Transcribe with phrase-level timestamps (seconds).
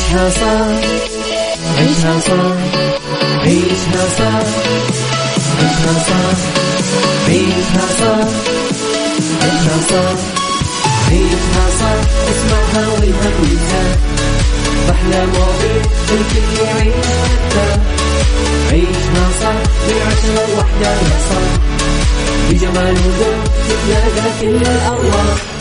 [0.00, 0.66] عيشها صح.
[1.78, 2.56] عيشها صح.
[3.42, 4.42] عيشها صح.
[5.60, 6.36] عيشها صح.
[7.28, 8.28] عيشها صح.
[9.42, 10.18] عيشها صح.
[11.10, 12.00] عيشها صح.
[12.30, 13.96] اسمعها والهم ينزاح
[14.90, 17.78] أحلى مواضيع الكل يعيش مرتاح
[18.70, 19.58] عيشها صح.
[19.88, 21.52] من عشرة لوحدة يا صاح
[22.50, 25.59] بجمال وذوق تتلاقى كل الأرواح.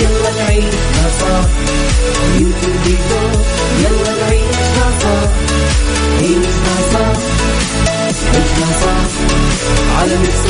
[0.00, 1.48] يلا نعيشها صح
[3.82, 5.30] يلا نعيشها صح
[6.20, 7.16] عيشها صح
[8.34, 9.06] عيشها صح
[10.00, 10.42] على ميكس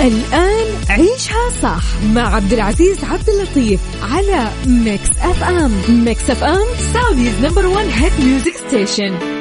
[0.00, 1.82] الآن عيشها صح
[2.14, 8.54] مع عبد العزيز عبد اللطيف على Mix FM Mix FM Saudi's number 1 hit music
[8.68, 9.35] station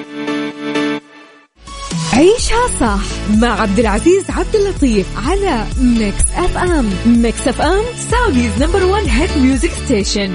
[2.15, 3.01] عيشها صح
[3.37, 9.71] مع عبد العزيز عبد اللطيف على Mix FM Mix FM Saudi's number 1 hit music
[9.85, 10.31] station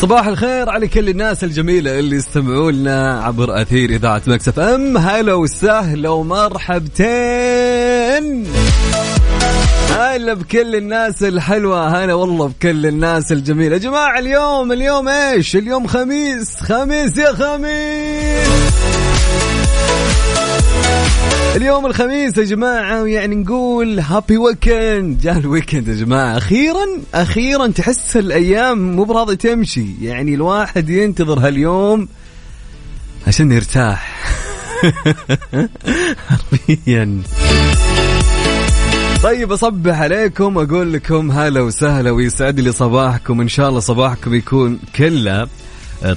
[0.00, 5.34] صباح الخير على كل الناس الجميلة اللي يستمعوا لنا عبر أثير إذاعة Mix FM هلا
[5.34, 7.06] وسهلا ومرحبتين.
[9.96, 13.72] هلا بكل الناس الحلوة هلا والله بكل الناس الجميلة.
[13.72, 16.56] يا جماعة اليوم اليوم إيش؟ اليوم خميس.
[16.56, 18.48] خميس يا خميس!
[21.56, 26.36] اليوم الخميس يا جماعة يعني نقول happy weekend جاء ال weekend يا جماعة.
[26.36, 29.86] أخيرا أخيرا تحس الأيام مو براضية تمشي.
[30.02, 32.08] يعني الواحد ينتظر هاليوم
[33.26, 34.16] عشان يرتاح.
[36.28, 37.22] حرفيا.
[39.22, 43.40] طيب أصبح عليكم أقول لكم هلا وسهلا ويسعد لي صباحكم.
[43.40, 45.48] إن شاء الله صباحكم يكون كله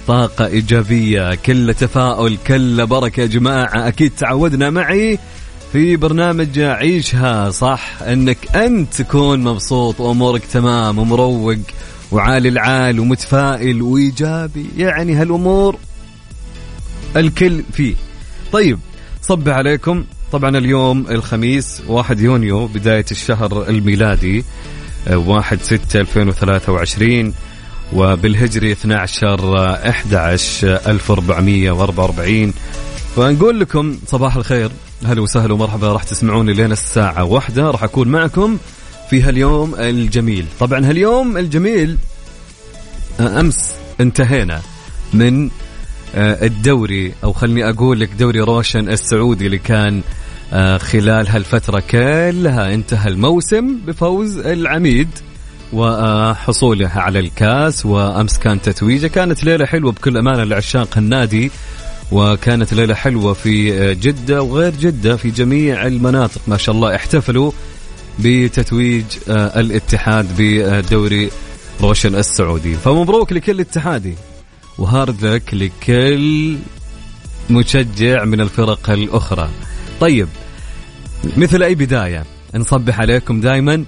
[0.08, 3.88] طاقة إيجابية كله تفاؤل كله بركة يا جماعة.
[3.88, 5.19] أكيد تعودنا معي
[5.72, 11.57] في برنامج عيشها صح أنك أنت تكون مبسوط وأمورك تمام ومروق
[12.12, 14.66] وعالي العال ومتفائل وإيجابي.
[14.78, 15.78] يعني هالأمور
[17.16, 17.96] الكل فيه.
[18.52, 18.79] طيب
[19.22, 20.06] صب عليكم.
[20.31, 24.44] طبعا اليوم الخميس 1 يونيو بداية الشهر الميلادي
[25.12, 27.34] 1 6 2023
[27.94, 32.53] وبالهجري 12 11 1444
[33.16, 34.72] فنقول لكم صباح الخير
[35.06, 38.57] هلا وسهلا ومرحبا راح تسمعوني لين الساعة واحدة راح أكون معكم
[39.09, 40.46] في هاليوم الجميل.
[40.59, 41.97] طبعا هاليوم الجميل
[43.19, 44.61] أمس انتهينا
[45.13, 45.50] من
[46.16, 50.19] آه، الدوري أو خلني أقول لك دوري روشن السعودي اللي كان آه،
[50.77, 55.09] خلال هالفترة كلها انتهى الموسم بفوز العميد
[55.73, 59.07] وحصوله على الكاس وأمس كان تتويجة.
[59.07, 61.51] كانت ليلة حلوة بكل أمانة لعشاق النادي
[62.11, 66.41] وكانت ليلة حلوة في آه، جدة وغير جدة في جميع المناطق.
[66.47, 67.51] ما شاء الله احتفلوا
[68.19, 71.29] بتتويج الاتحاد بدوري
[71.81, 72.73] روشن السعودي.
[72.73, 74.16] فمبروك لكل اتحادي
[74.78, 76.55] و hard luck لكل
[77.49, 79.49] مشجع من الفرق الأخرى.
[79.99, 80.27] طيب
[81.37, 83.83] مثل أي بداية نصبح عليكم دائما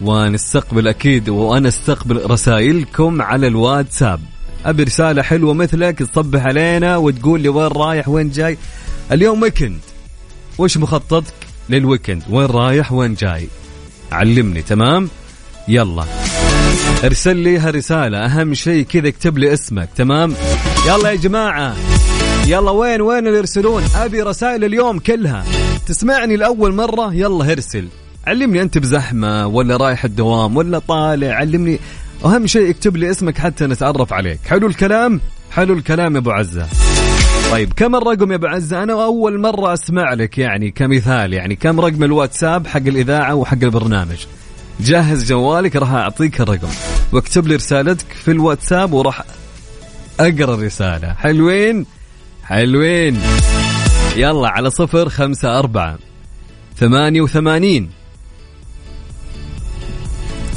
[0.00, 4.20] ونستقبل أكيد وأنا استقبل رسائلكم على الواتساب.
[4.66, 8.58] أبي رسالة حلوة مثلك تصبح علينا وتقول لي وين رايح وين جاي.
[9.12, 9.78] اليوم weekend
[10.58, 11.34] وش مخططك
[11.68, 13.48] لل weekend وين رايح وين جاي؟
[14.12, 15.08] علمني تمام؟
[15.68, 16.04] يلا.
[17.04, 20.34] ارسل لي هالرسالة أهم شيء كذا اكتب لي اسمك تمام؟
[20.86, 21.76] يلا يا جماعة.
[22.46, 25.44] يلا وين وين اللي يرسلون أبي رسائل اليوم كلها.
[25.86, 27.88] تسمعني لأول مرة؟ يلا إرسل.
[28.26, 31.34] علمني أنت بزحمة ولا رايح الدوام ولا طالع.
[31.34, 31.78] علمني.
[32.24, 34.38] أهم شيء اكتب لي اسمك حتى نتعرف عليك.
[34.46, 35.20] حلو الكلام؟
[35.50, 36.66] حلو الكلام يا أبو عزة.
[37.50, 41.80] طيب كم الرقم يا أبو عزة؟ أنا أول مرة أسمع لك يعني كمثال يعني كم
[41.80, 44.26] رقم الواتساب حق الإذاعة وحق البرنامج.
[44.80, 46.68] جهز جوالك راح أعطيك الرقم.
[47.12, 49.22] واكتب لي رسالتك في الواتساب وراح
[50.20, 51.12] أقرأ الرسالة.
[51.12, 51.86] حلوين؟
[52.46, 53.20] حلوين.
[54.16, 55.98] يلا على صفر خمسة أربعة
[56.76, 57.90] ثمانية وثمانين.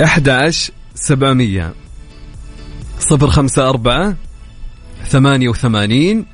[0.04, 0.54] أحد
[0.96, 1.74] سبعمية.
[3.00, 4.16] صفر خمسة أربعة
[5.08, 6.26] ثمانية وثمانين.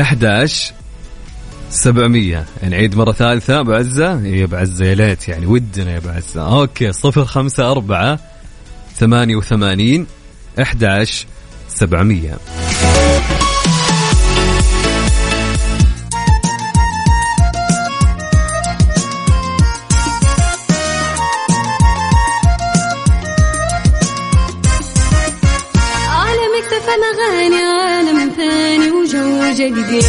[0.00, 0.48] أحد
[1.70, 2.44] سبعمية.
[2.70, 3.60] نعيد مرة ثالثة.
[3.60, 4.26] أبو عزة.
[4.26, 6.60] يا أبو عزة يا ليت يعني ودنا يا أبو عزة.
[6.60, 8.20] أوكي صفر خمسة أربعة
[8.94, 10.06] ثمانية وثمانين.
[10.60, 10.84] أحد
[11.68, 12.38] سبعمية.
[29.76, 30.05] وجو جديد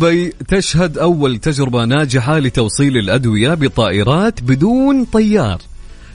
[0.00, 5.58] دبي تشهد أول تجربة ناجحة لتوصيل الأدوية بطائرات بدون طيار.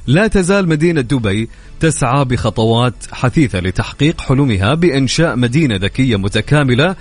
[0.08, 1.50] لا تزال مدينة دبي
[1.80, 6.96] تسعى بخطوات حثيثة لتحقيق حلمها بإنشاء مدينة ذكية متكاملة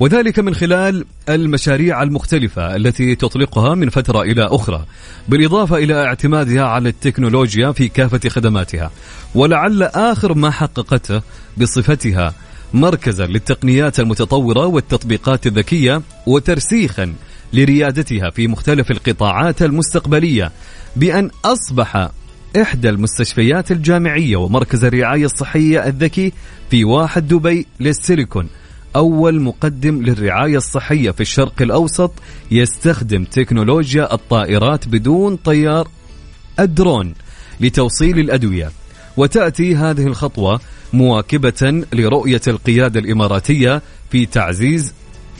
[0.00, 4.84] وذلك من خلال المشاريع المختلفة التي تطلقها من فترة إلى أخرى
[5.28, 8.90] بالإضافة إلى اعتمادها على التكنولوجيا في كافة خدماتها.
[9.34, 11.22] ولعل آخر ما حققته
[11.56, 12.34] بصفتها
[12.74, 17.14] مركزا للتقنيات المتطورة والتطبيقات الذكية وترسيخا
[17.52, 20.52] لريادتها في مختلف القطاعات المستقبلية
[20.96, 22.10] بأن أصبح
[22.62, 26.32] إحدى المستشفيات الجامعية ومركز الرعاية الصحية الذكي
[26.70, 28.48] في واحد دبي للسيليكون.
[28.96, 32.12] أول مقدم للرعاية الصحية في الشرق الأوسط
[32.50, 35.88] يستخدم تكنولوجيا الطائرات بدون طيار
[36.60, 37.14] الدرون
[37.60, 38.70] لتوصيل الأدوية.
[39.16, 40.60] وتأتي هذه الخطوة
[40.92, 44.94] مواكبة لرؤية القيادة الإماراتية في تعزيز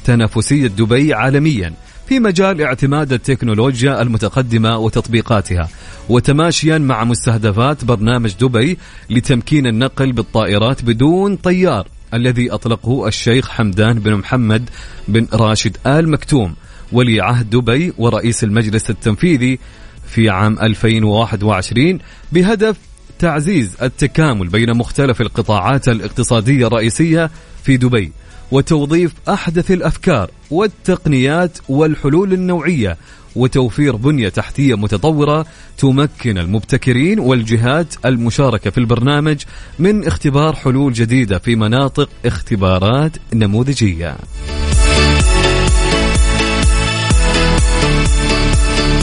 [0.04, 1.72] تنافسية دبي عالميا
[2.10, 5.68] في مجال اعتماد التكنولوجيا المتقدمة وتطبيقاتها
[6.08, 8.78] وتماشيا مع مستهدفات برنامج دبي
[9.10, 14.70] لتمكين النقل بالطائرات بدون طيار الذي أطلقه الشيخ حمدان بن محمد
[15.08, 16.54] بن راشد آل مكتوم
[16.92, 19.58] ولي عهد دبي ورئيس المجلس التنفيذي
[20.06, 21.98] في عام 2021
[22.32, 22.76] بهدف
[23.20, 27.30] تعزيز التكامل بين مختلف القطاعات الاقتصادية الرئيسية
[27.62, 28.12] في دبي
[28.52, 32.96] وتوظيف أحدث الأفكار والتقنيات والحلول النوعية
[33.36, 35.46] وتوفير بنية تحتية متطورة
[35.78, 39.42] تمكن المبتكرين والجهات المشاركة في البرنامج
[39.78, 44.16] من اختبار حلول جديدة في مناطق اختبارات نموذجية.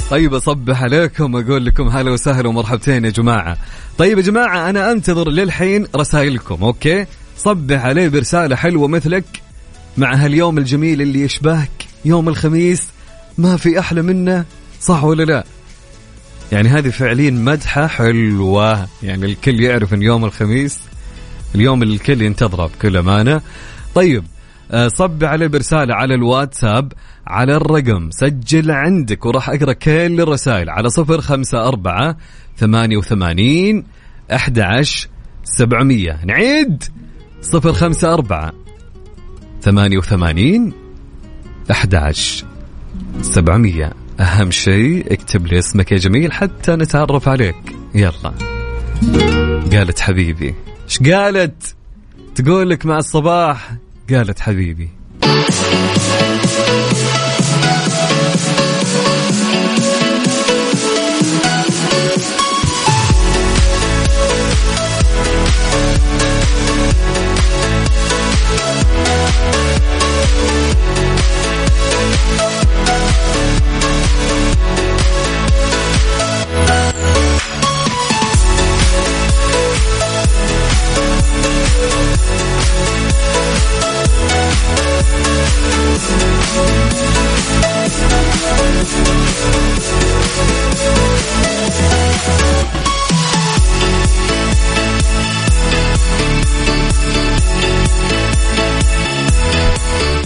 [0.10, 3.58] طيب أصبح عليكم أقول لكم هلا وسهلا ومرحبتين يا جماعة.
[3.98, 7.06] طيب يا جماعة أنا أنتظر للحين رسائلكم أوكي؟
[7.38, 9.26] صبح عليه برسالة حلوة مثلك
[9.98, 11.70] مع هاليوم الجميل اللي يشبهك
[12.06, 12.88] يوم الخميس
[13.38, 14.46] ما في أحلى منه
[14.82, 15.44] صح ولا لا؟
[16.52, 20.80] يعني هذه فعليا مدحة حلوة يعني الكل يعرف إن يوم الخميس
[21.56, 23.42] اليوم اللي الكل ينتظره بكل أمانة.
[23.96, 24.24] طيب
[24.88, 26.94] صب عليه برسالة على الواتساب
[27.28, 28.10] على الرقم.
[28.12, 32.18] سجل عندك وراح أقرأ كل الرسائل على صفر خمسة أربعة
[32.58, 33.84] ثمانية وثمانين
[34.34, 34.84] أحد
[35.44, 36.20] سبعمية.
[36.26, 36.84] نعيد!
[37.42, 38.54] صفر خمسة أربعة
[39.62, 40.74] ثمانية وثمانين
[41.72, 42.14] أحد
[43.22, 43.94] سبعمية.
[44.20, 47.76] أهم شيء اكتب لي اسمك يا جميل حتى نتعرف عليك.
[47.96, 48.34] يلا.
[49.74, 50.56] قالت حبيبي.
[50.86, 51.76] إيش قالت؟
[52.36, 53.72] تقول لك مع الصباح.
[54.10, 54.90] قالت حبيبي.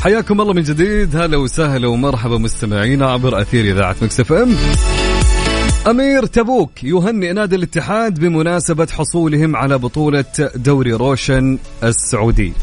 [0.02, 1.16] حياكم الله من جديد.
[1.16, 4.56] هلا وسهلا ومرحبا مستمعينا عبر أثير إذاعة Mix FM.
[5.88, 10.26] أمير تبوك يهنئ نادي الاتحاد بمناسبة حصولهم على بطولة
[10.56, 12.54] دوري روشن السعودي.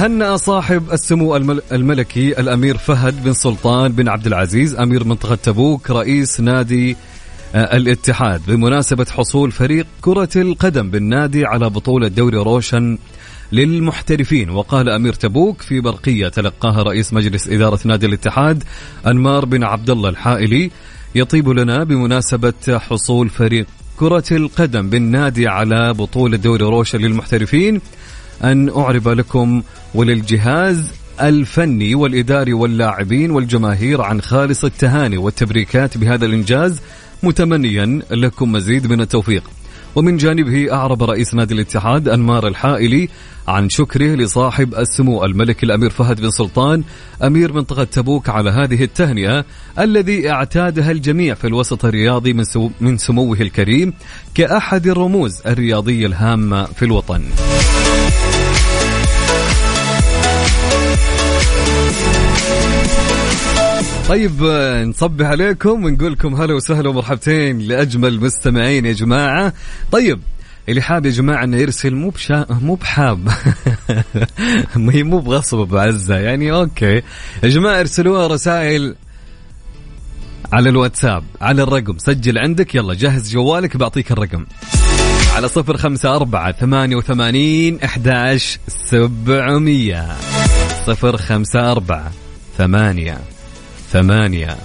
[0.00, 5.90] هنأ صاحب السمو المل- الملكي الأمير فهد بن سلطان بن عبد العزيز أمير منطقة تبوك
[5.90, 6.96] رئيس نادي
[7.54, 8.42] آه، الاتحاد.
[8.48, 12.98] بمناسبة حصول فريق كرة القدم بالنادي على بطولة دوري روشن
[13.52, 18.64] للمحترفين وقال أمير تبوك في برقية تلقاها رئيس مجلس إدارة نادي الاتحاد
[19.06, 20.70] أنمار بن عبد الله الحائلي
[21.14, 23.66] يطيب لنا بمناسبة حصول فريق
[23.96, 27.80] كرة القدم بالنادي على بطولة دوري روشن للمحترفين.
[28.44, 29.62] أن أعرب لكم
[29.94, 36.80] وللجهاز الفني والإداري واللاعبين والجماهير عن خالص التهاني والتبريكات بهذا الإنجاز
[37.22, 39.42] متمنيا لكم مزيد من التوفيق.
[39.96, 43.08] ومن جانبه أعرب رئيس نادي الاتحاد أنمار الحائلي
[43.48, 46.82] عن شكره لصاحب السمو الملك الأمير فهد بن سلطان
[47.22, 49.44] أمير منطقة تبوك على هذه التهنئة
[49.78, 53.92] الذي اعتادها الجميع في الوسط الرياضي من, سو من سموه الكريم
[54.34, 57.22] كأحد الرموز الرياضية الهامة في الوطن.
[64.10, 69.52] طيب آه، نصبح عليكم ونقول لكم هلا وسهلا ومرحبتين لأجمل مستمعين يا جماعة.
[69.92, 70.20] طيب
[70.68, 73.28] اللي حاب يا جماعة إنه يرسل مو بشا مو بحاب.
[74.92, 77.02] هي مو بغصب بعزه يعني أوكي.
[77.42, 78.94] يا جماعة ارسلوها رسائل
[80.52, 81.98] على الواتساب على الرقم.
[81.98, 84.46] سجل عندك يلا جهز جوالك بعطيك الرقم.
[85.34, 90.08] على صفر خمسة أربعة ثمانية وثمانين أحداش سبعمية.
[90.86, 92.12] صفر خمسة أربعة
[92.58, 93.18] ثمانية
[93.92, 94.56] ثمانية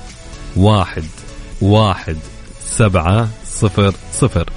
[0.55, 1.03] واحد
[1.61, 2.17] واحد
[2.65, 4.49] سبعة صفر صفر.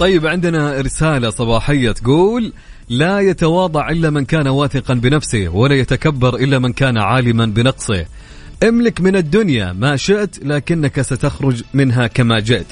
[0.00, 2.52] طيب عندنا رسالة صباحية تقول
[2.88, 8.06] لا يتواضع إلا من كان واثقا بنفسه ولا يتكبر إلا من كان عالما بنقصه.
[8.62, 12.66] املك من الدنيا ما شئت لكنك ستخرج منها كما جئت.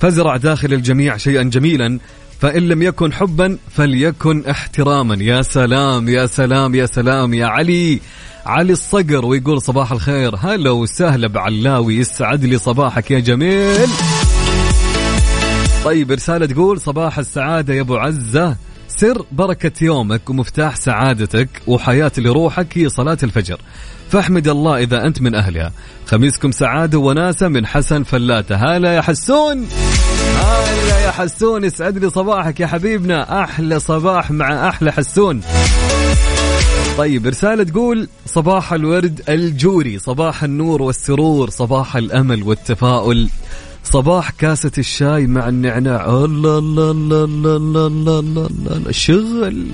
[0.00, 1.98] فازرع داخل الجميع شيئا جميلا
[2.40, 5.14] فإن لم يكن حبا فليكن احتراما.
[5.20, 8.00] يا سلام يا سلام يا سلام يا علي.
[8.46, 10.36] علي الصقر ويقول صباح الخير.
[10.36, 13.88] هلا وسهلا بعلاوي يسعد لي صباحك يا جميل.
[15.84, 18.56] طيب رسالة تقول صباح السعادة يا أبو عزة.
[18.88, 23.60] سر بركة يومك ومفتاح سعادتك وحياة لروحك هي صلاة الفجر.
[24.10, 25.72] فاحمد الله إذا أنت من أهلها.
[26.06, 28.56] خميسكم سعادة وناسة من حسن فلاتة.
[28.56, 29.66] هلا يا حسون.
[30.38, 33.44] هلا يا حسون يسعد لي صباحك يا حبيبنا.
[33.44, 35.40] أحلى صباح مع أحلى حسون.
[36.98, 43.28] طيب رسالة تقول صباح الورد الجوري صباح النور والسرور صباح الأمل والتفاؤل.
[43.84, 46.04] صباح كاسة الشاي مع النعناع.
[46.06, 47.86] الله الله الله الله
[48.18, 49.66] الله الله, شغل.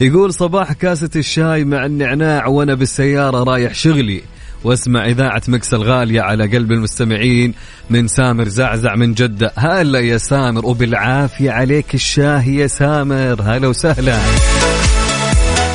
[0.00, 4.22] يقول صباح كاسة الشاي مع النعناع وأنا بالسيارة رايح شغلي.
[4.64, 7.54] واسمع إذاعة مكس الغالية على قلب المستمعين
[7.90, 9.52] من سامر زعزع من جدة.
[9.56, 13.42] هلا يا سامر وبالعافية عليك الشاهي يا سامر.
[13.42, 14.18] هلا وسهلا.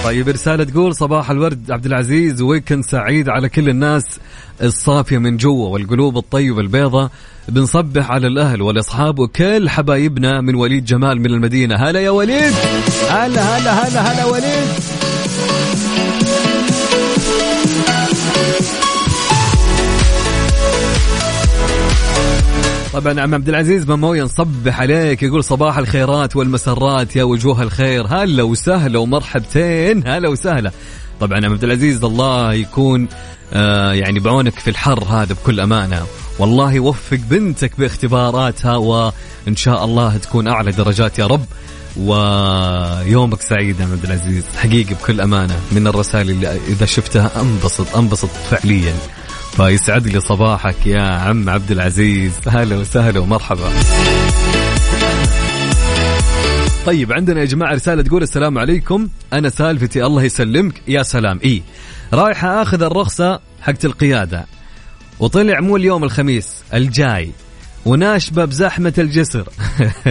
[0.03, 4.19] طيب رسالة تقول صباح الورد عبد العزيز ويكند سعيد على كل الناس
[4.63, 7.09] الصافية من جوا والقلوب الطيبة البيضة.
[7.49, 11.75] بنصبح على الأهل والأصحاب وكل حبايبنا من وليد جمال من المدينة.
[11.75, 12.53] هلا يا وليد.
[13.09, 15.00] هلا هلا هلا هلا وليد.
[22.93, 28.07] طبعا عم عبد العزيز بمويه نصبح عليك يقول صباح الخيرات والمسرات يا وجوه الخير.
[28.07, 30.71] هلا وسهلا ومرحبتين هلا وسهلا.
[31.19, 33.07] طبعا عم عبد العزيز الله يكون
[33.53, 36.05] آه يعني بعونك في الحر هذا بكل أمانة.
[36.39, 41.45] والله يوفق بنتك باختباراتها وإن شاء الله تكون أعلى درجات يا رب.
[41.97, 45.59] ويومك سعيد يا عبد العزيز حقيقي بكل أمانة.
[45.71, 48.93] من الرسائل اللي إذا شفتها أنبسط أنبسط فعليا.
[49.51, 52.31] فيسعد لي صباحك يا عم عبد العزيز.
[52.47, 53.69] هلا وسهلا ومرحبا.
[56.85, 59.07] طيب عندنا يا جماعة رسالة تقول السلام عليكم.
[59.33, 60.81] أنا سالفتي الله يسلمك.
[60.87, 61.39] يا سلام.
[61.45, 61.63] إي
[62.13, 64.45] رايحة آخذ الرخصة حقت القيادة.
[65.19, 67.31] وطلع مو اليوم الخميس الجاي.
[67.85, 69.47] وناشبه بزحمة الجسر.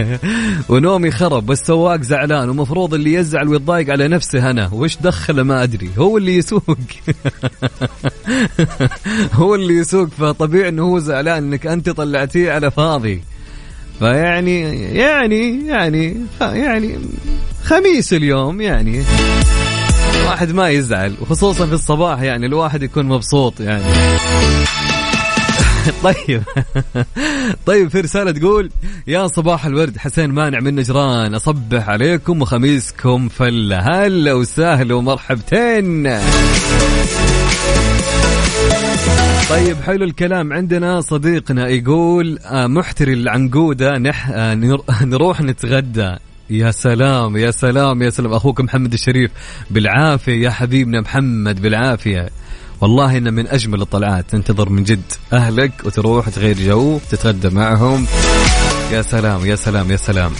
[0.69, 5.89] ونومي خرب والسواق زعلان ومفروض اللي يزعل ويتضايق على نفسه أنا وش دخله ما أدري.
[5.97, 6.63] هو اللي يسوق.
[9.33, 13.21] هو اللي يسوق فطبيعي أنه هو زعلان أنك أنت طلعتيه على فاضي.
[13.99, 14.61] فيعني
[14.97, 16.95] يعني يعني يعني
[17.63, 19.03] خميس اليوم يعني.
[20.25, 23.83] واحد ما يزعل وخصوصا في الصباح يعني الواحد يكون مبسوط يعني.
[26.03, 26.43] طيب.
[27.65, 28.69] طيب في رسالة تقول
[29.07, 31.35] يا صباح الورد حسين مانع من نجران.
[31.35, 36.03] أصبح عليكم وخميسكم فلة هلا وسهلا ومرحبتين.
[39.49, 40.53] طيب حلو الكلام.
[40.53, 46.15] عندنا صديقنا يقول آه، محتري العنقودة نح آه، نر- نروح نتغدى.
[46.49, 48.33] يا سلام يا سلام يا سلام.
[48.33, 49.31] أخوك محمد الشريف
[49.71, 50.43] بالعافية.
[50.45, 52.29] يا حبيبنا محمد بالعافية.
[52.81, 54.29] والله إنه من أجمل الطلعات.
[54.29, 55.01] تنتظر من جد
[55.33, 58.05] أهلك وتروح تغير جو تتغدى معهم.
[58.91, 60.31] يا سلام يا سلام يا سلام.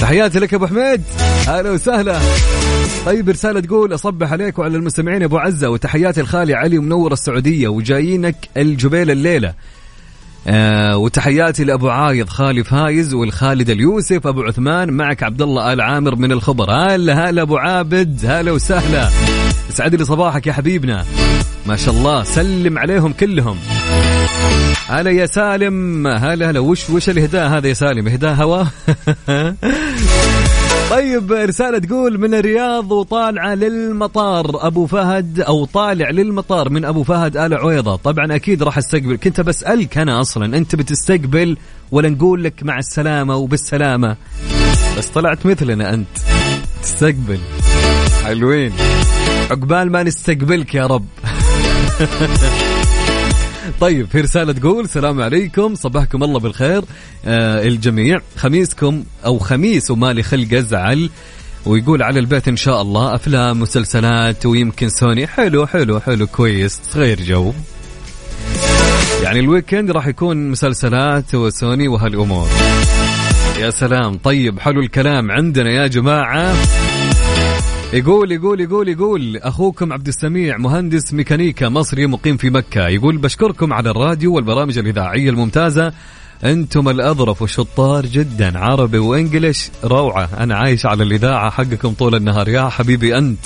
[0.00, 1.02] تحياتي لك أبو حميد.
[1.48, 2.20] أهلا وسهلا.
[3.06, 8.36] طيب رسالة تقول أصبح عليك وعلى المستمعين أبو عزة وتحياتي الخالي علي ومنور السعودية وجايينك
[8.56, 9.54] الجبيل الليلة.
[10.48, 16.16] آه وتحياتي لأبو عايض خالي فايز والخالد اليوسف أبو عثمان معك عبد الله آل عامر
[16.16, 16.70] من الخبر.
[16.70, 19.08] هلا هلا أبو عابد هلا وسهلا.
[19.70, 21.04] يسعد لي صباحك يا حبيبنا.
[21.66, 23.58] ما شاء الله سلم عليهم كلهم.
[24.88, 26.06] هلا يا سالم.
[26.06, 26.60] هلا هلا.
[26.60, 28.64] وش وش الاهداء هذا يا سالم؟ اهداء هوا؟
[30.90, 37.36] طيب رسالة تقول من الرياض وطالعة للمطار أبو فهد أو طالع للمطار من أبو فهد
[37.36, 37.96] آل عويضة.
[37.96, 39.16] طبعا أكيد راح أستقبل.
[39.16, 41.56] كنت بسألك أنا أصلا أنت بتستقبل
[41.90, 44.16] ولا نقول لك مع السلامة وبالسلامة؟
[44.98, 46.08] بس طلعت مثلنا أنت.
[46.82, 47.38] تستقبل.
[48.24, 48.72] حلوين.
[49.50, 51.06] عقبال ما نستقبلك يا رب.
[53.80, 56.82] طيب في رسالة تقول السلام عليكم صباحكم الله بالخير.
[57.24, 61.10] آه الجميع خميسكم أو خميس ومالي خلق أزعل
[61.66, 65.26] ويقول على البيت إن شاء الله أفلام مسلسلات ويمكن سوني.
[65.26, 67.52] حلو حلو حلو كويس تغير جو.
[69.22, 72.48] يعني ال weekend راح يكون مسلسلات وسوني وهالأمور.
[73.58, 74.18] يا سلام.
[74.18, 76.54] طيب حلو الكلام عندنا يا جماعة.
[77.92, 82.88] يقول يقول يقول يقول أخوكم عبد السميع مهندس ميكانيكا مصري مقيم في مكة.
[82.88, 85.92] يقول بشكركم على الراديو والبرامج الإذاعية الممتازة.
[86.44, 90.28] أنتم الأظرف والشطار جدا عربي و English روعة.
[90.38, 92.48] أنا عايش على الإذاعة حقكم طول النهار.
[92.48, 93.38] يا حبيبي أنت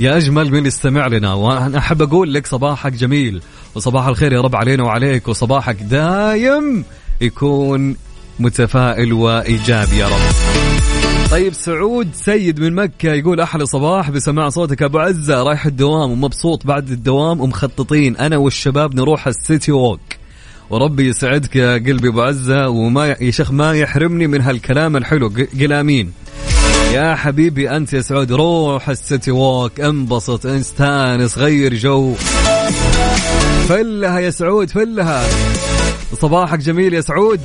[0.00, 1.34] يا أجمل من يستمع لنا.
[1.34, 3.42] وأنا أحب أقول لك صباحك جميل
[3.74, 5.28] وصباح الخير يا رب علينا وعليك.
[5.28, 6.84] وصباحك دايم
[7.20, 7.96] يكون
[8.40, 10.91] متفائل وايجابي يا رب.
[11.32, 16.66] طيب سعود سيد من مكة يقول أحلى صباح بسماع صوتك أبو عزة رايح الدوام ومبسوط
[16.66, 18.16] بعد الدوام ومخططين.
[18.16, 20.00] أنا والشباب نروح ال City Walk.
[20.70, 25.32] وربي يسعدك يا قلبي أبو عزة وما يا شيخ ما يحرمني من هالكلام الحلو.
[25.60, 26.12] قل آمين.
[26.92, 29.80] يا حبيبي أنت يا سعود روح ال City Walk.
[29.80, 32.14] انبسط استانس غير جو.
[33.68, 35.24] فلها يا سعود فلها.
[36.20, 37.40] صباحك جميل يا سعود.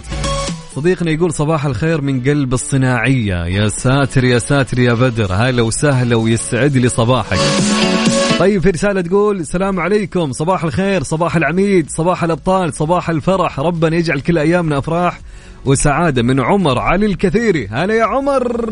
[0.78, 3.46] صديقنا يقول صباح الخير من قلب الصناعية.
[3.46, 5.34] يا ساتر يا ساتر يا بدر.
[5.34, 7.40] هلا وسهلا ويسعد لي صباحك.
[8.40, 10.32] طيب في رسالة تقول السلام عليكم.
[10.32, 13.60] صباح الخير صباح العميد صباح الأبطال صباح الفرح.
[13.60, 15.20] ربنا يجعل كل أيامنا أفراح
[15.66, 17.68] وسعادة من عمر علي الكثيري.
[17.68, 18.66] هلا يا عمر.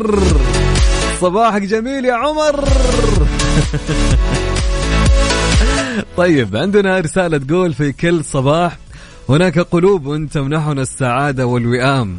[1.20, 2.64] صباحك جميل يا عمر.
[6.16, 8.85] طيب عندنا رسالة تقول في كل صباح
[9.28, 12.16] هناك قلوب تمنحنا السعادة والوئام.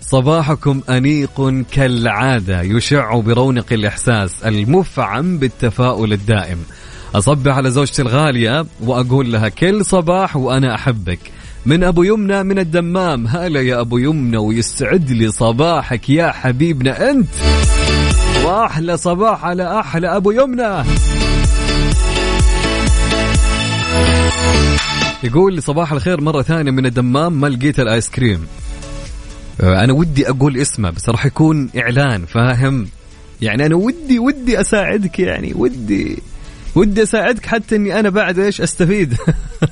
[0.00, 6.58] صباحكم أنيق كالعادة يشع برونق الإحساس المفعم بالتفاؤل الدائم.
[7.14, 11.18] أصبح على زوجتي الغالية وأقول لها كل صباح وأنا أحبك.
[11.66, 17.28] من أبو يمنى من الدمام هلا يا أبو يمنى ويسعد لي صباحك يا حبيبنا أنت.
[18.44, 20.84] وأحلى صباح على أحلى أبو يمنى.
[25.24, 28.46] يقول صباح الخير مرة ثانية من الدمام ما لقيت الآيس كريم.
[29.60, 32.88] آه، أنا ودي أقول اسمه بس راح يكون إعلان فاهم؟
[33.42, 36.18] يعني أنا ودي ودي أساعدك يعني ودي
[36.74, 39.16] ودي أساعدك حتى إني أنا بعد إيش أستفيد؟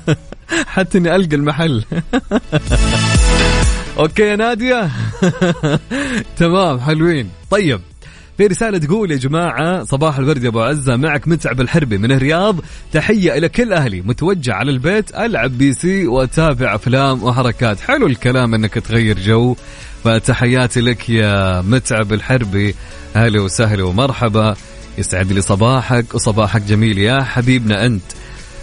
[0.75, 1.83] حتى إني ألقى المحل.
[3.99, 4.89] أوكي يا نادية.
[6.37, 7.29] تمام حلوين.
[7.51, 7.81] طيب
[8.39, 12.59] في رسالة تقول يا جماعة صباح الورد يا أبو عزة معك متعب الحربي من الرياض.
[12.93, 17.79] تحية إلى كل أهلي متوجه على البيت ألعب PC وأتابع أفلام وحركات.
[17.79, 19.55] حلو الكلام أنك تغير جو.
[20.03, 22.75] فتحياتي لك يا متعب الحربي.
[23.15, 24.55] أهلا وسهلا ومرحبا.
[24.97, 28.03] يسعد لي صباحك وصباحك جميل يا حبيبنا أنت.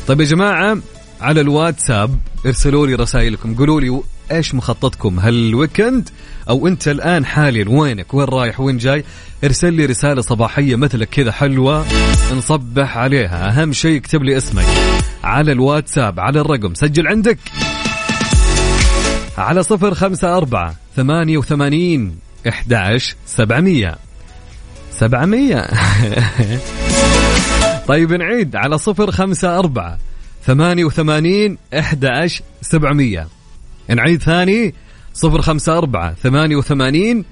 [0.06, 0.78] طيب يا جماعة
[1.20, 4.00] على الواتساب ارسلوا لي رسائلكم قولوا لي
[4.32, 6.08] إيش مخططكم هال weekend؟
[6.48, 9.04] أو أنت الآن حاليا وينك؟ وين رايح؟ وين جاي؟
[9.44, 11.86] ارسل لي رسالة صباحية مثلك كذا حلوة
[12.34, 13.48] نصبح عليها.
[13.48, 14.66] أهم شيء اكتب لي اسمك
[15.24, 16.74] على الواتساب على الرقم.
[16.74, 17.38] سجل عندك؟
[19.38, 23.96] على صفر خمسة أربعة ثمانية وثمانين إحداش سبعمية.
[24.90, 25.66] سبعمية.
[27.88, 28.56] طيب نعيد.
[28.56, 29.98] على صفر خمسة أربعة
[30.44, 33.28] ثمانية وثمانين إحداش سبعمية.
[33.88, 34.74] نعيد ثاني.
[35.16, 37.24] صفر خمسة أربعة ثمانية وثمانين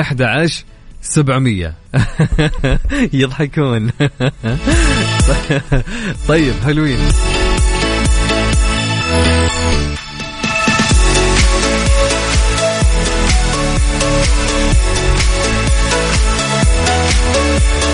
[0.00, 0.64] إحدى عشر
[1.02, 1.74] سبعمية.
[3.12, 3.90] يضحكون.
[6.28, 6.98] طيب حلوين.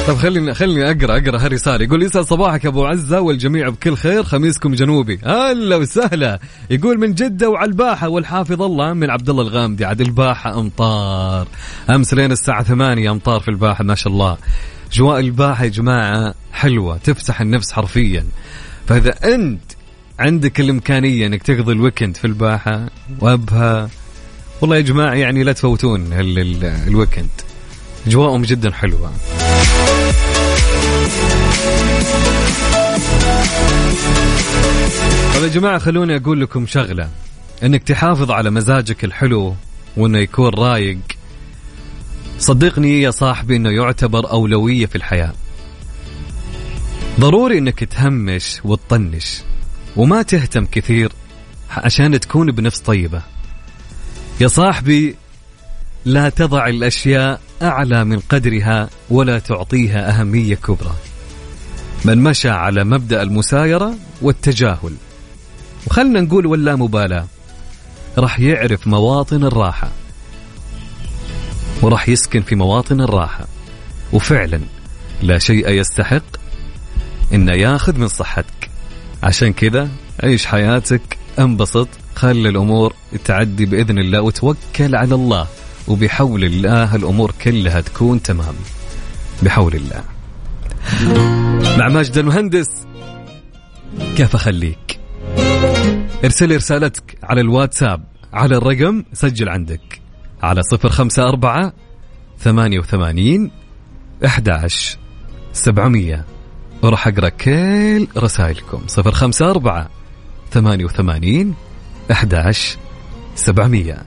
[0.09, 4.23] طب خليني خليني اقرا أقرأ هالرساله يقول يسعد صباحك أبو عزة والجميع بكل خير.
[4.25, 5.19] خميسكم جنوبي.
[5.25, 6.39] هلا وسهلا.
[6.71, 9.85] يقول من جدة وعلى الباحه والحافظ الله من عبد الله الغامدي.
[9.85, 11.47] عاد الباحه أمطار.
[11.91, 14.37] أمس لين الساعة 8 أمطار في الباحة ما شاء الله.
[14.93, 18.25] جواء الباحة يا جماعة حلوة تفتح النفس حرفيا.
[18.89, 19.63] فإذا أنت
[20.19, 22.87] عندك الإمكانية إنك تقضي ال weekend في الباحة
[23.21, 23.89] وأبها
[24.61, 27.29] والله يا جماعة يعني لا تفوتون ال- ال- ال weekend.
[28.07, 29.13] أجواءهم جدا حلوة.
[35.45, 37.09] طيب يا جماعة خلوني أقول لكم شغلة.
[37.63, 39.55] إنك تحافظ على مزاجك الحلو
[39.97, 40.99] وإنه يكون رايق.
[42.39, 45.33] صدقني يا صاحبي إنه يعتبر أولوية في الحياة.
[47.21, 49.41] ضروري إنك تهمش وتطنش
[49.97, 51.13] وما تهتم كثير
[51.71, 53.23] عشان تكون بنفس طيبة.
[54.41, 55.17] يا صاحبي
[56.05, 60.95] لا تضع الأشياء أعلى من قدرها ولا تعطيها أهمية كبرى.
[62.05, 64.95] من مشى على مبدأ المسايرة والتجاهل.
[65.87, 67.27] وخلنا نقول ولا مبالاة.
[68.19, 69.91] راح يعرف مواطن الراحة.
[71.83, 73.47] وراح يسكن في مواطن الراحة.
[74.13, 74.61] وفعلا
[75.23, 76.23] لا شيء يستحق
[77.33, 78.71] إنه ياخذ من صحتك.
[79.23, 79.89] عشان كذا
[80.23, 82.95] عيش حياتك انبسط خلي الأمور
[83.25, 85.47] تعدي بإذن الله وتوكل على الله.
[85.89, 88.55] وبحول الله الأمور كلها تكون تمام.
[89.43, 90.05] بحول الله.
[91.79, 92.69] مع ماجد المهندس
[94.17, 95.04] كيف أخليك؟
[96.25, 100.01] ارسل رسالتك على الواتساب على الرقم سجل عندك
[100.43, 101.73] على صفر خمسة أربعة
[102.39, 103.51] ثمانية وثمانين
[104.25, 104.99] أحداش
[105.53, 106.25] سبعمية.
[106.83, 108.83] وراح أقرأ كل رسائلكم.
[108.87, 109.91] صفر خمسة أربعة
[110.51, 111.55] ثمانية وثمانين
[112.11, 112.77] أحداش
[113.35, 114.03] سبعمية.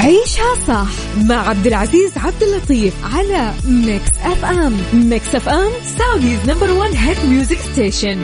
[0.00, 0.88] عيشها صح
[1.28, 4.76] مع عبد العزيز عبد اللطيف على Mix FM.
[4.94, 8.18] Mix FM Saudi's number 1 hit music station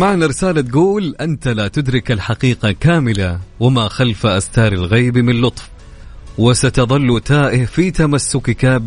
[0.00, 5.68] معنا رسالة تقول أنت لا تدرك الحقيقة كاملة وما خلف أستار الغيب من لطف.
[6.38, 8.82] وستظل تائه في تمسكك.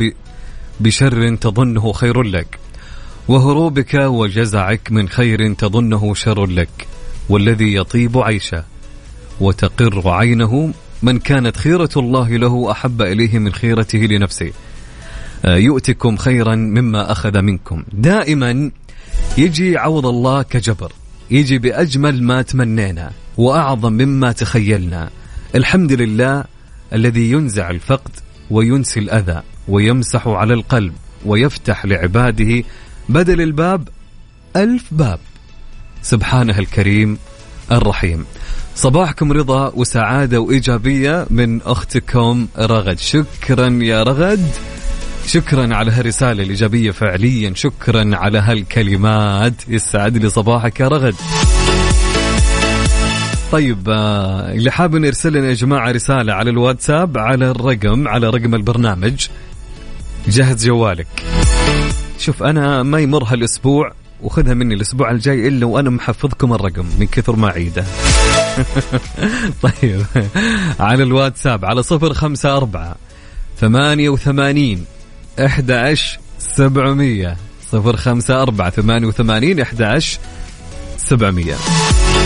[0.80, 2.60] بشر تظنه خير لك.
[3.28, 6.88] وهروبك وجزعك من خير تظنه شر لك.
[7.30, 8.64] والذي يطيب عيشه
[9.40, 10.74] وتقر عينه
[11.04, 14.52] من كانت خيرة الله له أحب إليه من خيرته لنفسه.
[15.46, 17.84] آه، يؤتكم خيرا مما أخذ منكم.
[17.92, 18.72] دائما
[19.38, 20.92] يجي عوض الله كجبر.
[21.34, 25.10] يجي بأجمل ما تمنينا وأعظم مما تخيلنا.
[25.56, 26.44] الحمد لله
[26.94, 28.12] الذي ينزع الفقد
[28.50, 30.94] وينسي الأذى ويمسح على القلب
[31.26, 32.64] ويفتح لعباده
[33.10, 33.88] بدل الباب
[34.56, 35.20] ألف باب.
[36.02, 37.18] سبحانه الكريم
[37.72, 38.26] الرحيم.
[38.76, 43.00] صباحكم رضا وسعادة وإيجابية من أختكم رغد.
[43.00, 44.50] شكرا يا رغد.
[45.28, 47.54] شكرا على هالرسالة الإيجابية فعليا.
[47.56, 49.54] شكرا على هالكلمات.
[49.68, 51.16] يسعد لي صباحك يا رغد.
[53.52, 58.56] طيب آه، اللي حاب يرسل لنا يا جماعة رسالة على الواتساب على الرقم على رقم
[58.56, 59.28] البرنامج
[60.28, 61.08] جهز جوالك.
[62.20, 67.36] شوف أنا ما يمر هالأسبوع وخذها مني الأسبوع الجاي إلا وأنا محفظكم الرقم من كثر
[67.36, 67.86] ما أعيده.
[69.64, 70.06] طيب
[70.80, 72.96] على الواتساب على صفر خمسة أربعة
[73.60, 74.86] ثمانية وثمانين
[75.40, 77.38] أحد عشر سبعمية
[77.72, 80.20] صفر خمسة أربعة ثمانية وثمانين أحد عشر
[80.98, 81.56] سبعمية.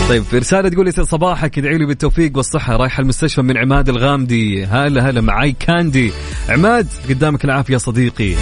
[0.08, 4.64] طيب في رسالة تقول يسعد صباحك ادعي لي بالتوفيق والصحة رايح المستشفى من عماد الغامدي.
[4.64, 6.12] هلا هلا معاي كاندي
[6.48, 8.34] عماد قدامك العافية صديقي.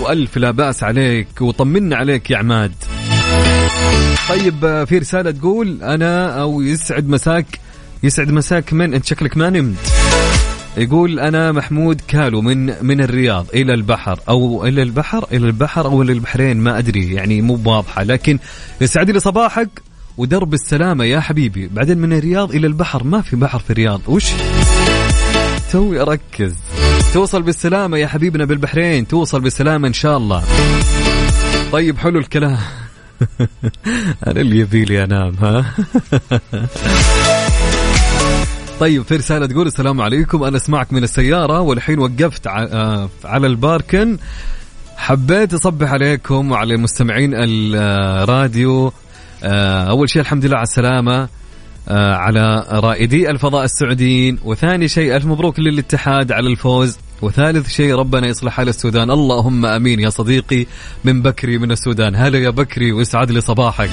[0.00, 2.72] وألف لا بأس عليك وطمنا عليك يا عماد.
[4.28, 7.46] طيب في رسالة تقول أنا أو يسعد مساك
[8.02, 9.99] يسعد مساك من؟ أنت شكلك ما نمت.
[10.80, 16.02] يقول أنا محمود كالو من من الرياض إلى البحر أو إلى البحر إلى البحر أو
[16.02, 18.38] إلى البحرين ما أدري يعني مو واضحة لكن
[18.80, 19.68] يسعد لي صباحك
[20.18, 21.68] ودرب السلامة يا حبيبي.
[21.72, 24.24] بعدين من الرياض إلى البحر ما في بحر في الرياض وش؟
[25.72, 26.54] توي أركز.
[27.14, 30.44] توصل بالسلامة يا حبيبنا بالبحرين توصل بالسلامة إن شاء الله.
[31.72, 32.58] طيب حلو الكلام.
[34.26, 35.74] أنا اللي يبيلي أنام ها؟
[38.80, 40.42] طيب في رسالة تقول السلام عليكم.
[40.42, 44.18] أنا أسمعك من السيارة والحين وقفت آه، على الباركن.
[44.96, 48.92] حبيت أصبح عليكم وعلى المستمعين الراديو.
[49.44, 51.28] آه، أول شيء الحمد لله على السلامة.
[51.88, 54.38] آه، على رائدي الفضاء السعوديين.
[54.44, 56.98] وثاني شيء ألف مبروك للاتحاد على الفوز.
[57.22, 59.10] وثالث شيء ربنا يصلح حال السودان.
[59.10, 60.00] اللهم آمين.
[60.00, 60.66] يا صديقي
[61.04, 62.16] من بكري من السودان.
[62.16, 63.90] هلا يا بكري ويسعد لي صباحك.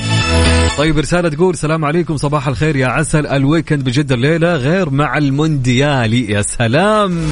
[0.78, 3.28] طيب رسالة تقول السلام عليكم صباح الخير يا عسل.
[3.28, 7.28] الويكند بجدة الليلة غير مع المونديالي يا سلام.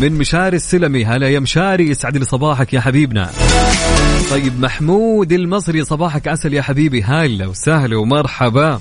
[0.00, 1.04] من مشاري السلمي.
[1.04, 3.30] هلا يا مشاري يسعد لي صباحك يا حبيبنا.
[4.30, 7.02] طيب محمود المصري صباحك عسل يا حبيبي.
[7.02, 8.80] هلا وسهلا ومرحبا.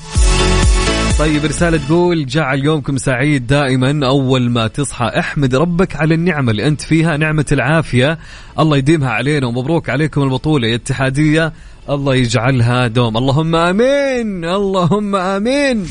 [1.19, 5.06] طيب رسالة تقول جعل يومكم سعيد دائما أول ما تصحى.
[5.19, 8.17] احمد ربك على النعمة اللي أنت فيها نعمة العافية.
[8.60, 11.53] الله يديمها علينا ومبروك عليكم البطولة الاتحادية.
[11.89, 13.17] الله يجعلها دوم.
[13.17, 14.45] اللهم آمين.
[14.45, 15.86] اللهم آمين.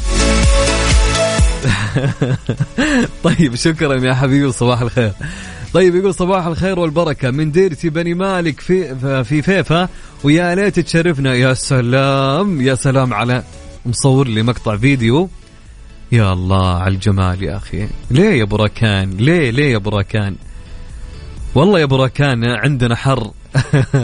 [3.25, 5.13] طيب شكرا يا حبيبي صباح الخير.
[5.75, 7.31] طيب يقول صباح الخير والبركة.
[7.31, 9.89] من ديرتي بني مالك في في فيفا
[10.25, 11.35] ويا ليت تشرفنا.
[11.35, 13.43] يا سلام يا سلام على
[13.87, 15.29] مصور لي مقطع فيديو.
[16.13, 17.89] يا الله على الجمال يا أخي.
[18.11, 20.37] ليه يا بركان ليه ليه يا بركان
[21.55, 23.31] والله يا بركان عندنا حر.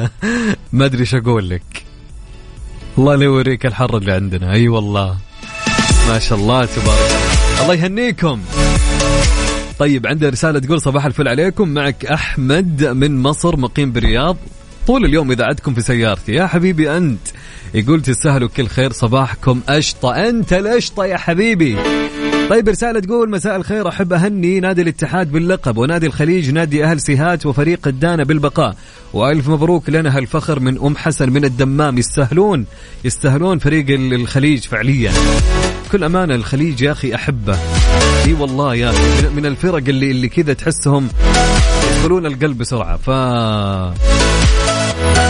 [0.73, 1.85] ما أدري إيش أقول لك.
[2.99, 4.53] الله لا يوريك الحر اللي عندنا.
[4.53, 5.19] أي والله.
[6.09, 7.63] ما شاء الله تبارك الله.
[7.63, 8.41] الله يهنيكم.
[9.79, 11.69] طيب عندنا رسالة تقول صباح الفل عليكم.
[11.69, 14.37] معك أحمد من مصر مقيم بالرياض.
[14.87, 16.33] طول اليوم إذا عدكم في سيارتي.
[16.33, 17.29] يا حبيبي أنت
[17.75, 20.29] يقول تستاهلوا كل خير صباحكم أشطة.
[20.29, 21.77] أنت الأشطة يا حبيبي.
[22.51, 27.47] طيب رسالة تقول مساء الخير أحب أهني نادي الاتحاد باللقب ونادي الخليج نادي أهل سيهات
[27.47, 28.77] وفريق الدانة بالبقاء.
[29.13, 31.99] وألف مبروك لنا هالفخر من أم حسن من الدمام.
[31.99, 32.67] يستاهلون
[33.05, 35.13] يستاهلون فريق الخليج فعليا.
[35.93, 37.59] بكل أمانة الخليج يا أخي أحبه.
[38.27, 41.09] إي والله يا أخي من الفرق اللي اللي كذا تحسهم
[41.97, 42.97] يدخلون القلب بسرعة.
[42.97, 43.11] ف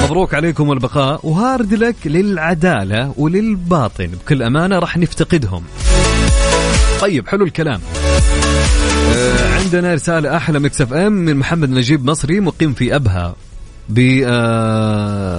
[0.05, 4.07] مبروك عليكم البقاء و hard luck للعدالة وللباطن.
[4.07, 5.64] بكل أمانة راح نفتقدهم.
[7.01, 7.81] طيب حلو الكلام.
[9.16, 13.35] آه عندنا رسالة أحلى Mix FM من محمد نجيب مصري مقيم في أبها.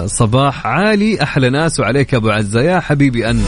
[0.09, 3.47] بصباح عالي أحلى ناس وعليك أبو عزة يا حبيبي أنت.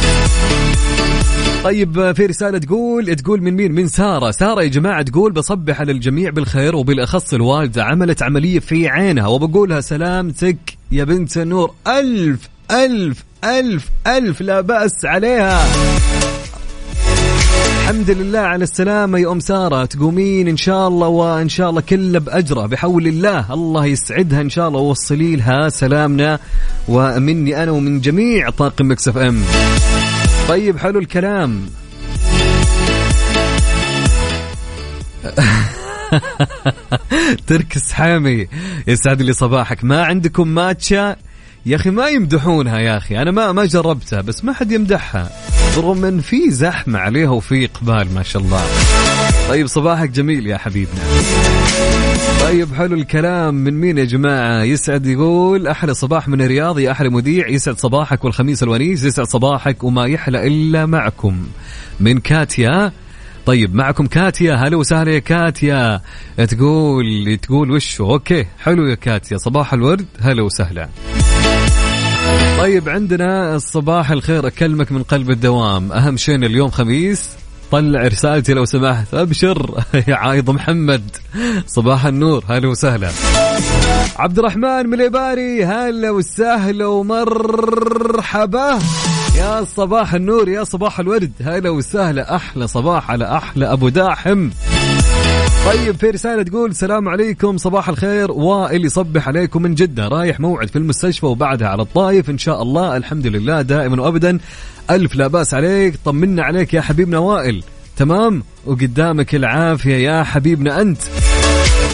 [1.66, 5.92] طيب في رسالة تقول تقول من مين؟ من سارة، سارة يا جماعة تقول بصبح على
[5.92, 10.58] الجميع بالخير وبالأخص الوالدة عملت عملية في عينها وبقولها سلامتك
[10.92, 15.66] يا بنت النور ألف ألف ألف ألف لا بأس عليها.
[17.82, 19.86] الحمد لله على السلامة يا أم سارة.
[19.86, 22.66] تقومين إن شاء الله وإن شاء الله كله بأجره.
[22.66, 26.40] بحول الله الله يسعدها إن شاء الله ووصلي لها سلامنا.
[26.88, 29.42] ومني أنا ومن جميع طاقم مكسف أم.
[30.48, 31.66] طيب حلو الكلام.
[37.48, 38.48] تركس حامي
[38.88, 39.84] يسعد لي صباحك.
[39.84, 41.16] ما عندكم ماتشا؟
[41.66, 43.22] يا أخي ما يمدحونها يا أخي.
[43.22, 45.30] أنا ما ما جربتها بس ما حد يمدحها.
[45.78, 48.62] رغم ان في زحمة عليها وفي إقبال ما شاء الله.
[49.50, 51.02] طيب صباحك جميل يا حبيبنا.
[52.42, 53.56] طيب حلو الكلام.
[53.56, 57.48] من مين يا جماعة؟ يسعد يقول أحلى صباح من الرياض يا أحلى مذيع.
[57.48, 61.48] يسعد صباحك والخميس الونيس يسعد صباحك وما يحلى إلا معكم.
[62.00, 62.92] من كاتيا.
[63.46, 64.56] طيب معكم كاتيا.
[64.56, 66.02] هلا وسهلا يا كاتيا.
[66.38, 69.38] تقول تقول وشو؟ أوكي حلو يا كاتيا.
[69.38, 70.90] صباح الورد هلا وسهلا.
[72.58, 74.48] طيب عندنا الصباح الخير.
[74.48, 75.92] أكلمك من قلب الدوام.
[75.92, 77.30] أهم شيء اليوم خميس.
[77.72, 79.14] طلع رسالتي لو سمحت.
[79.14, 79.84] أبشر.
[80.08, 81.16] يا عايض محمد.
[81.68, 82.44] صباح النور.
[82.50, 83.10] هلا وسهلا.
[84.16, 88.80] عبد الرحمن من الإباري هلا وسهلا ومرحبا.
[89.38, 91.32] يا صباح النور يا صباح الورد.
[91.42, 92.36] هلا وسهلا.
[92.36, 94.50] أحلى صباح على أحلى أبو داحم.
[95.66, 98.32] طيب في رسالة تقول السلام عليكم صباح الخير.
[98.32, 100.08] وائل يصبح عليكم من جدة.
[100.08, 104.40] رايح موعد في المستشفى وبعدها على الطايف إن شاء الله الحمد لله دائما وأبدا.
[104.90, 105.96] ألف لا بأس عليك.
[106.06, 107.64] طمنا عليك يا حبيبنا وائل.
[107.98, 111.02] تمام؟ وقدامك العافية يا حبيبنا أنت.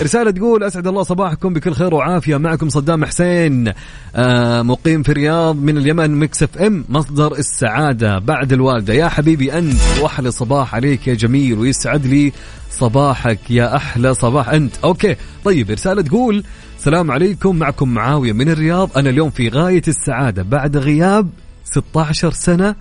[0.01, 2.37] رسالة تقول أسعد الله صباحكم بكل خير وعافية.
[2.37, 3.73] معكم صدام حسين
[4.15, 8.93] آه مقيم في الرياض من اليمن Mix FM مصدر السعادة بعد الوالدة.
[8.93, 12.33] يا حبيبي أنت وأحلى صباح عليك يا جميل ويسعد لي
[12.71, 14.49] صباحك يا أحلى صباح.
[14.49, 15.15] أنت أوكي.
[15.45, 16.43] طيب رسالة تقول
[16.77, 18.97] السلام عليكم معكم معاوية من الرياض.
[18.97, 21.29] أنا اليوم في غاية السعادة بعد غياب
[21.63, 22.75] 16 سنة.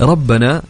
[0.00, 0.62] ربنا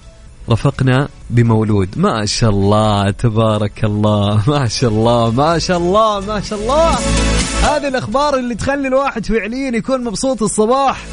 [0.50, 1.88] رفقنا بمولود.
[1.96, 4.42] ما شاء الله تبارك الله.
[4.46, 6.98] ما شاء الله ما شاء الله ما شاء الله.
[7.62, 11.05] هذه الأخبار اللي تخلي الواحد فعليا يكون مبسوط الصباح.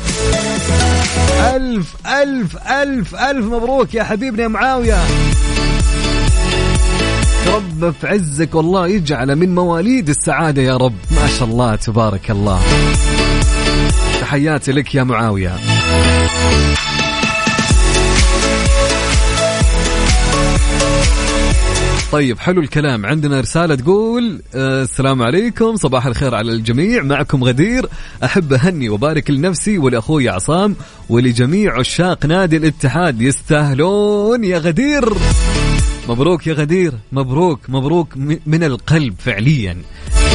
[1.56, 4.98] ألف ألف ألف ألف مبروك يا حبيبنا يا معاوية.
[7.48, 10.96] رب في عزك والله يجعل من مواليد السعادة يا رب.
[11.12, 12.62] ما شاء الله تبارك الله.
[14.22, 15.56] تحياتي لك يا معاوية.
[22.12, 23.06] طيب حلو الكلام.
[23.06, 27.04] عندنا رسالة تقول آه السلام عليكم صباح الخير على الجميع.
[27.04, 27.86] معكم غدير
[28.24, 30.76] أحب أهني وبارك لنفسي ولأخوي عصام
[31.10, 33.22] ولجميع عشاق نادي الاتحاد.
[33.22, 35.14] يستاهلون يا غدير.
[36.10, 36.94] مبروك يا غدير.
[37.12, 39.78] مبروك مبروك من القلب فعليا.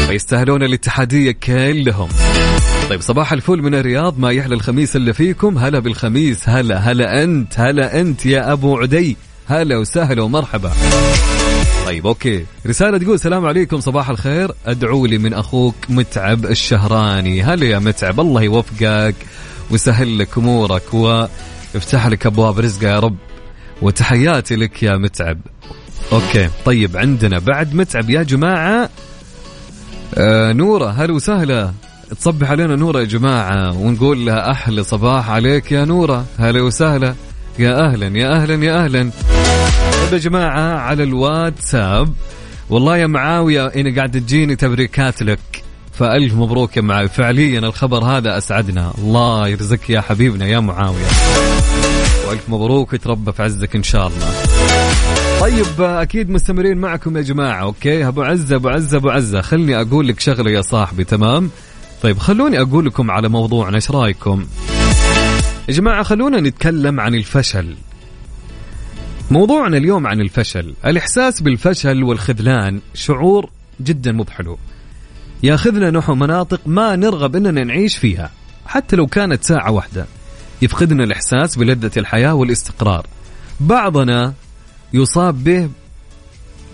[0.06, 2.08] فيستاهلون الاتحادية كلهم.
[2.90, 4.18] طيب صباح الفل من الرياض.
[4.18, 6.48] ما يحلى الخميس اللي فيكم؟ هلا بالخميس.
[6.48, 9.16] هلا هلا أنت هلا أنت يا أبو عدي.
[9.46, 10.72] هلا وسهلا ومرحبا.
[11.84, 12.44] طيب أوكي.
[12.66, 14.52] رسالة تقول السلام عليكم صباح الخير.
[14.66, 17.42] ادعوا لي من أخوك متعب الشهراني.
[17.42, 19.14] هلا يا متعب؟ الله يوفقك
[19.70, 23.16] ويسهل لك أمورك ويفتح لك أبواب رزقه يا رب
[23.82, 25.40] وتحياتي لك يا متعب.
[26.12, 28.90] أوكي طيب عندنا بعد متعب يا جماعة.
[30.14, 31.72] آه نورة هلا وسهلا.
[32.20, 36.24] تصبح علينا نورة يا جماعة ونقول لها أحلى صباح عليك يا نورة.
[36.38, 37.14] هلا وسهلا.
[37.58, 39.10] يا أهلا يا أهلا يا أهلا.
[40.04, 42.14] طيب يا جماعة على الواتساب.
[42.70, 45.64] والله يا معاوية أنا قاعد تجيني تبريكات لك.
[45.92, 47.06] فألف مبروك يا معاوية.
[47.06, 48.92] فعليا الخبر هذا أسعدنا.
[48.98, 51.06] الله يرزقك يا حبيبنا يا معاوية.
[52.28, 54.32] وألف مبروك يتربى في عزك إن شاء الله.
[55.40, 57.62] طيب أكيد مستمرين معكم يا جماعة.
[57.62, 59.40] أوكي أبو عزة أبو عزة أبو عزة.
[59.40, 61.50] خلني أقول لك شغلة يا صاحبي تمام؟
[62.02, 63.74] طيب خلوني أقول لكم على موضوعنا.
[63.76, 64.46] إيش رأيكم؟
[65.68, 67.76] يا جماعة خلونا نتكلم عن الفشل.
[69.34, 70.74] موضوعنا اليوم عن الفشل.
[70.86, 74.58] الإحساس بالفشل والخذلان شعور جدا مو بحلو.
[75.42, 78.30] ياخذنا نحو مناطق ما نرغب إننا نعيش فيها
[78.66, 80.06] حتى لو كانت ساعة واحدة.
[80.62, 83.06] يفقدنا الإحساس بلذة الحياة والاستقرار.
[83.60, 84.34] بعضنا
[84.92, 85.68] يصاب به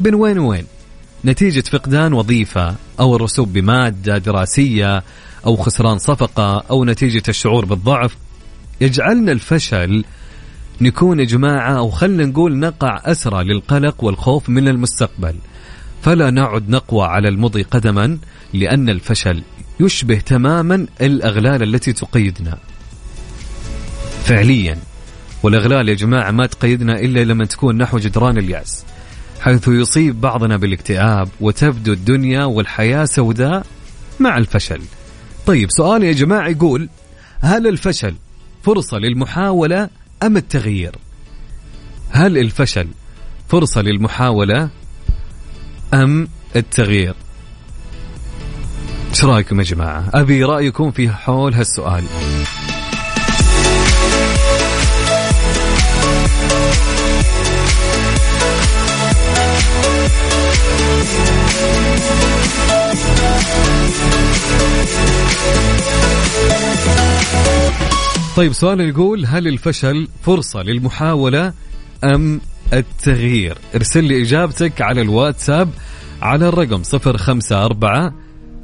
[0.01, 0.65] بين وين وين.
[1.25, 5.03] نتيجة فقدان وظيفة أو الرسوب بمادة دراسية
[5.47, 8.17] أو خسران صفقة أو نتيجة الشعور بالضعف.
[8.81, 10.05] يجعلنا الفشل
[10.81, 15.35] نكون يا جماعة أو خلنا نقول نقع أسرى للقلق والخوف من المستقبل.
[16.03, 18.19] فلا نعد نقوى على المضي قدما
[18.55, 19.43] لأن الفشل
[19.81, 22.59] يشبه تماما الأغلال التي تقيدنا.
[24.25, 24.79] فعليا
[25.43, 28.85] والأغلال يا جماعة ما تقيدنا إلا لما تكون نحو جدران اليأس
[29.41, 33.67] حيث يصيب بعضنا بالاكتئاب وتبدو الدنيا والحياة سوداء
[34.21, 34.81] مع الفشل.
[35.47, 36.89] طيب سؤال يا جماعة يقول
[37.41, 38.15] هل الفشل
[38.63, 39.89] فرصة للمحاولة
[40.23, 40.97] أم التغيير؟
[42.11, 42.89] هل الفشل
[43.49, 44.69] فرصة للمحاولة
[45.95, 47.15] أم التغيير؟
[49.11, 52.05] إيش رأيكم يا جماعة؟ أبي رأيكم في حول هالسؤال.
[68.37, 71.53] طيب سؤال يقول هل الفشل فرصة للمحاولة
[72.05, 72.41] أم
[72.73, 75.71] التغيير؟ ارسل لي إجابتك على الواتساب
[76.23, 78.13] على الرقم 054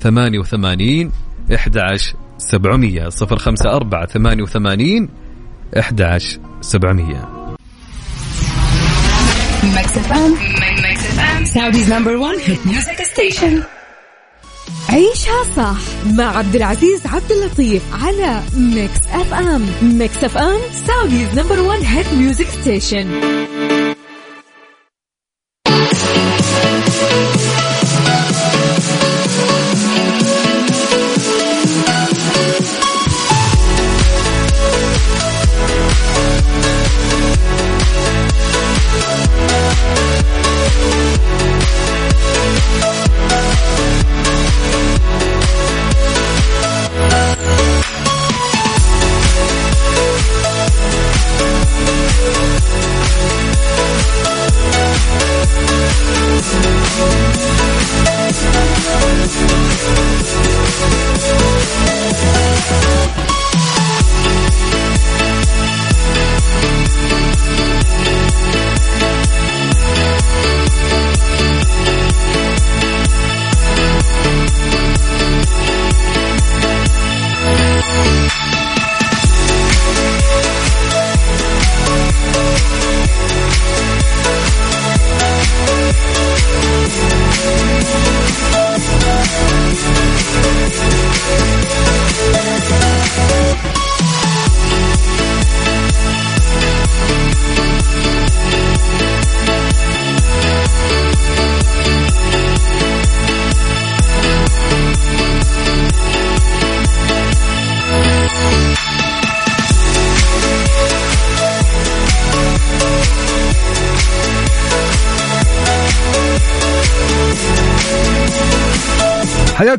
[0.01, 1.13] 88
[1.55, 5.09] 11 700 054 88
[5.77, 7.47] 11 700
[9.77, 10.31] Mix FM,
[11.19, 13.65] FM, Saudi's number one hit music station.
[14.89, 15.77] عيشها صح
[16.07, 22.47] مع عبد العزيز عبد اللطيف على Mix FM Mix FM سعوديز نمبر 1 هيت ميوزك
[22.61, 23.21] ستيشن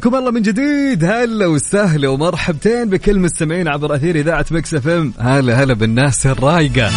[0.08, 1.04] حياكم الله من جديد.
[1.04, 5.14] هلا وسهلا ومرحبتين بكل مستمعين عبر أثير إذاعة Mix FM.
[5.20, 6.92] هلا هلا بالناس الرايقة.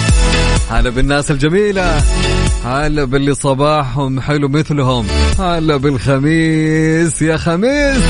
[0.71, 2.03] هلا بالناس الجميلة.
[2.65, 5.07] هلا باللي صباحهم حلو مثلهم.
[5.39, 7.23] هلا بالخميس.
[7.23, 8.03] يا خميس!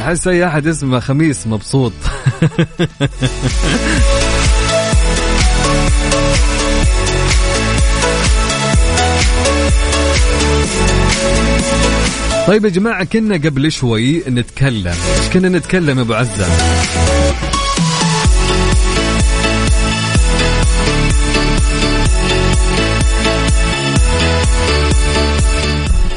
[0.00, 1.92] أحس أي أحد اسمه خميس مبسوط.
[12.50, 14.94] طيب يا جماعة كنا قبل شوي نتكلم.
[15.18, 16.46] إيش كنا نتكلم يا أبو عزة؟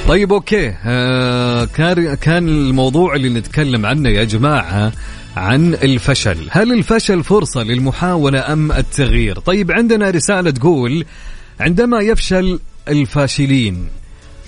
[0.08, 0.74] طيب أوكي.
[0.86, 4.92] آه كان كان الموضوع اللي نتكلم عنه يا جماعة
[5.38, 11.06] عن الفشل، هل الفشل فرصة للمحاولة أم التغيير؟ طيب عندنا رسالة تقول
[11.60, 13.88] عندما يفشل الفاشلين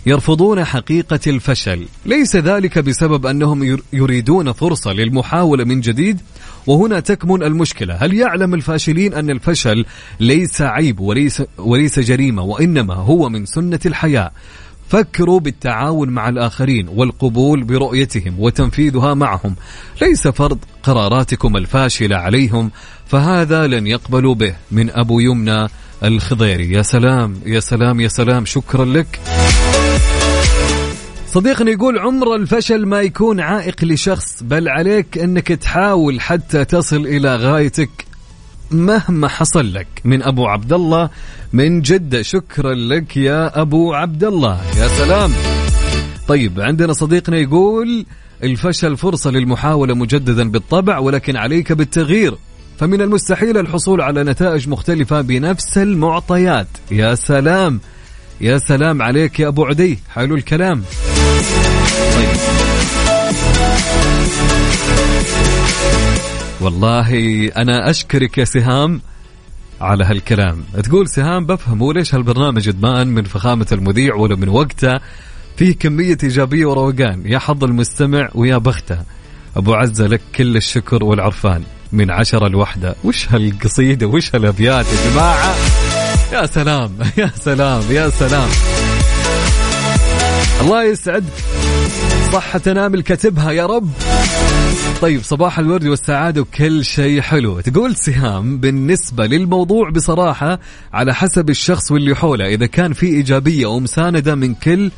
[0.05, 1.85] يرفضون حقيقة الفشل.
[2.05, 6.21] ليس ذلك بسبب أنهم يريدون فرصة للمحاولة من جديد؟
[6.67, 7.95] وهنا تكمن المشكلة.
[7.95, 9.85] هل يعلم الفاشلين أن الفشل
[10.19, 14.31] ليس عيب وليس, وليس جريمة وإنما هو من سنة الحياة؟
[14.89, 19.55] فكروا بالتعاون مع الآخرين والقبول برؤيتهم وتنفيذها معهم.
[20.01, 22.71] ليس فرض قراراتكم الفاشلة عليهم
[23.07, 24.55] فهذا لن يقبلوا به.
[24.71, 25.67] من أبو يمنى
[26.03, 26.71] الخضيري.
[26.71, 28.45] يا سلام يا سلام يا سلام.
[28.45, 29.19] شكرا لك.
[31.35, 37.35] صديقنا يقول عمر الفشل ما يكون عائق لشخص بل عليك إنك تحاول حتى تصل إلى
[37.35, 37.89] غايتك
[38.71, 39.87] مهما حصل لك.
[40.05, 41.09] من أبو عبد الله
[41.53, 45.31] من جدة شكرا لك يا أبو عبد الله يا سلام.
[46.27, 48.05] طيب عندنا صديقنا يقول
[48.43, 52.37] الفشل فرصة للمحاولة مجددا بالطبع ولكن عليك بالتغيير.
[52.77, 56.67] فمن المستحيل الحصول على نتائج مختلفة بنفس المعطيات.
[56.91, 57.79] يا سلام.
[58.41, 59.99] يا سلام عليك يا أبو عدي.
[60.13, 60.83] حلو الكلام.
[62.15, 62.27] طيب.
[66.61, 69.01] والله أنا أشكرك يا سهام
[69.81, 70.63] على هالكلام.
[70.83, 74.99] تقول سهام بفهم ليش هالبرنامج إدمان من فخامة المذيع ولا من وقته؟
[75.57, 77.21] فيه كمية إيجابية وروقان.
[77.25, 78.97] يا حظ المستمع ويا بخته.
[79.55, 81.63] أبو عزة لك كل الشكر والعرفان.
[81.91, 82.95] من عشرة لوحدة.
[83.03, 85.55] وش هالقصيدة؟ وش هالأبيات يا جماعة؟
[86.33, 88.49] يا سلام يا سلام يا سلام.
[90.61, 91.23] الله يسعد
[92.33, 93.89] صحة نامل كتبها يا رب.
[95.01, 97.59] طيب صباح الورد والسعادة وكل شيء حلو.
[97.59, 100.59] تقول سهام بالنسبة للموضوع بصراحة
[100.93, 102.47] على حسب الشخص واللي حوله.
[102.47, 104.91] إذا كان في إيجابية ومساندة من كل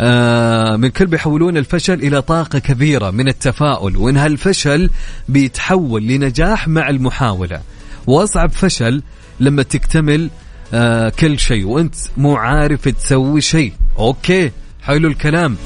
[0.00, 3.96] آه من كل بيحولون الفشل إلى طاقة كبيرة من التفاؤل.
[3.96, 4.90] وإن هالفشل
[5.28, 7.60] بيتحول لنجاح مع المحاولة.
[8.06, 9.02] وأصعب فشل
[9.40, 10.30] لما تكتمل
[10.74, 11.66] آه كل شيء.
[11.66, 13.72] وانت مو عارف تسوي شيء.
[13.98, 14.50] أوكي
[14.82, 15.56] حلو الكلام.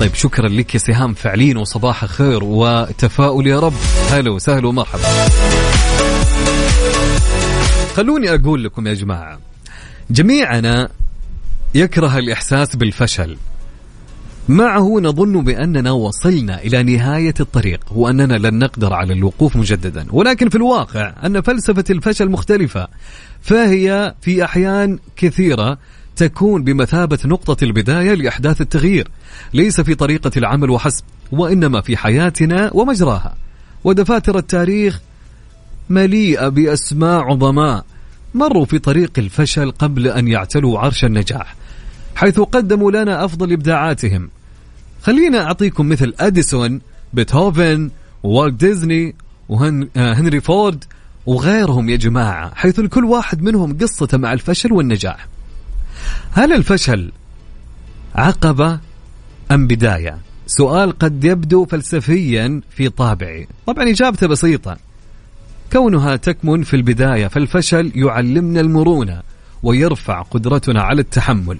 [0.00, 1.14] طيب شكرا لك يا سهام.
[1.14, 3.74] فعلين وصباح خير وتفاؤل يا رب.
[4.10, 5.02] هلا وسهلا ومرحبا.
[7.96, 9.38] خلوني أقول لكم يا جماعة
[10.10, 10.88] جميعنا
[11.74, 13.36] يكره الإحساس بالفشل.
[14.48, 20.06] معه نظن بأننا وصلنا إلى نهاية الطريق واننا لن نقدر على الوقوف مجددا.
[20.10, 22.88] ولكن في الواقع أن فلسفة الفشل مختلفة
[23.40, 25.78] فهي في أحيان كثيرة
[26.16, 29.08] تكون بمثابة نقطة البداية لأحداث التغيير.
[29.54, 33.34] ليس في طريقة العمل وحسب وإنما في حياتنا ومجراها.
[33.84, 35.00] ودفاتر التاريخ
[35.90, 37.84] مليئة بأسماء عظماء
[38.34, 41.54] مروا في طريق الفشل قبل أن يعتلوا عرش النجاح.
[42.16, 44.30] حيث قدموا لنا أفضل إبداعاتهم.
[45.02, 46.80] خلينا أعطيكم مثل أديسون
[47.12, 47.90] بيتهوفن
[48.22, 49.14] ووالت ديزني
[49.48, 50.84] وهنري فورد
[51.26, 55.28] وغيرهم يا جماعة حيث لكل واحد منهم قصته مع الفشل والنجاح.
[56.32, 57.12] هل الفشل
[58.14, 58.78] عقبة
[59.50, 63.44] أم بداية؟ سؤال قد يبدو فلسفيا في طابعه.
[63.66, 64.76] طبعا إجابته بسيطة.
[65.72, 69.22] كونها تكمن في البداية فالفشل يعلمنا المرونة
[69.62, 71.58] ويرفع قدرتنا على التحمل.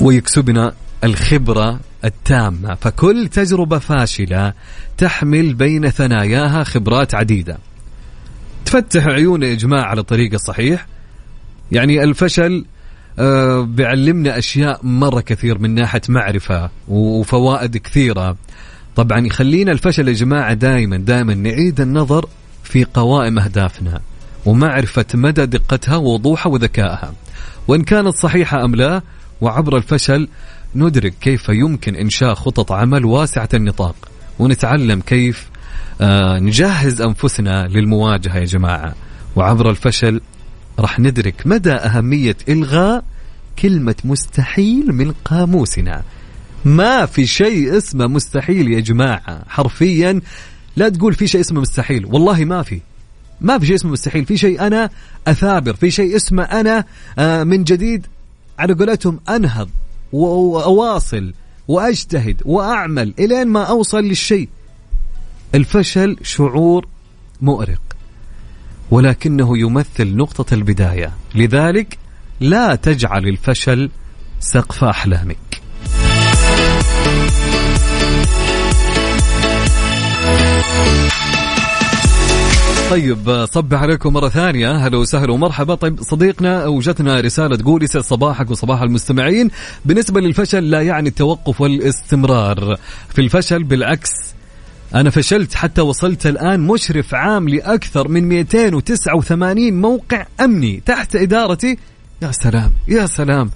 [0.00, 0.72] ويكسبنا
[1.04, 2.74] الخبرة التامة.
[2.74, 4.52] فكل تجربة فاشلة
[4.98, 7.58] تحمل بين ثناياها خبرات عديدة.
[8.64, 10.86] تفتح عيون يا جماعة على الطريق الصحيح.
[11.72, 12.64] يعني الفشل
[13.18, 18.36] آه بيعلمنا أشياء مرة كثير من ناحية معرفة وفوائد كثيرة.
[18.96, 22.28] طبعا يخلينا الفشل يا جماعة دائما دائما نعيد النظر
[22.64, 24.00] في قوائم أهدافنا
[24.46, 27.14] ومعرفة مدى دقتها ووضوحها وذكائها.
[27.68, 29.02] وإن كانت صحيحة أم لا
[29.40, 30.28] وعبر الفشل
[30.74, 35.50] ندرك كيف يمكن إنشاء خطط عمل واسعة النطاق ونتعلم كيف
[36.00, 38.94] آه، نجهز أنفسنا للمواجهة يا جماعة.
[39.36, 40.20] وعبر الفشل
[40.78, 43.04] راح ندرك مدى أهمية إلغاء
[43.58, 46.02] كلمة مستحيل من قاموسنا.
[46.64, 49.44] ما في شيء اسمه مستحيل يا جماعة.
[49.48, 50.20] حرفيا
[50.76, 52.06] لا تقول في شيء اسمه مستحيل.
[52.06, 52.80] والله ما في.
[53.40, 54.24] ما في شيء اسمه مستحيل.
[54.24, 54.90] في شيء أنا
[55.26, 55.74] أثابر.
[55.74, 56.84] في شيء اسمه أنا
[57.18, 58.06] آه، من جديد
[58.60, 59.68] على قولتهم أنهض
[60.12, 61.34] وأواصل
[61.68, 64.48] وأجتهد وأعمل إلين ما أوصل للشيء.
[65.54, 66.88] الفشل شعور
[67.40, 67.82] مؤرق
[68.90, 71.12] ولكنه يمثل نقطة البداية.
[71.34, 71.98] لذلك
[72.40, 73.90] لا تجعل الفشل
[74.40, 75.36] سقف أحلامك.
[82.90, 84.86] طيب صبح عليكم مرة ثانية.
[84.86, 85.74] هلا وسهلا ومرحبا.
[85.74, 89.50] طيب صديقنا وجتنا رسالة تقول يسعد صباحك وصباح المستمعين.
[89.84, 92.76] بالنسبة للفشل لا يعني التوقف والاستمرار.
[93.08, 94.10] في الفشل بالعكس
[94.94, 101.78] أنا فشلت حتى وصلت الآن مشرف عام لأكثر من 289 موقع أمني تحت إدارتي.
[102.22, 103.50] يا سلام يا سلام.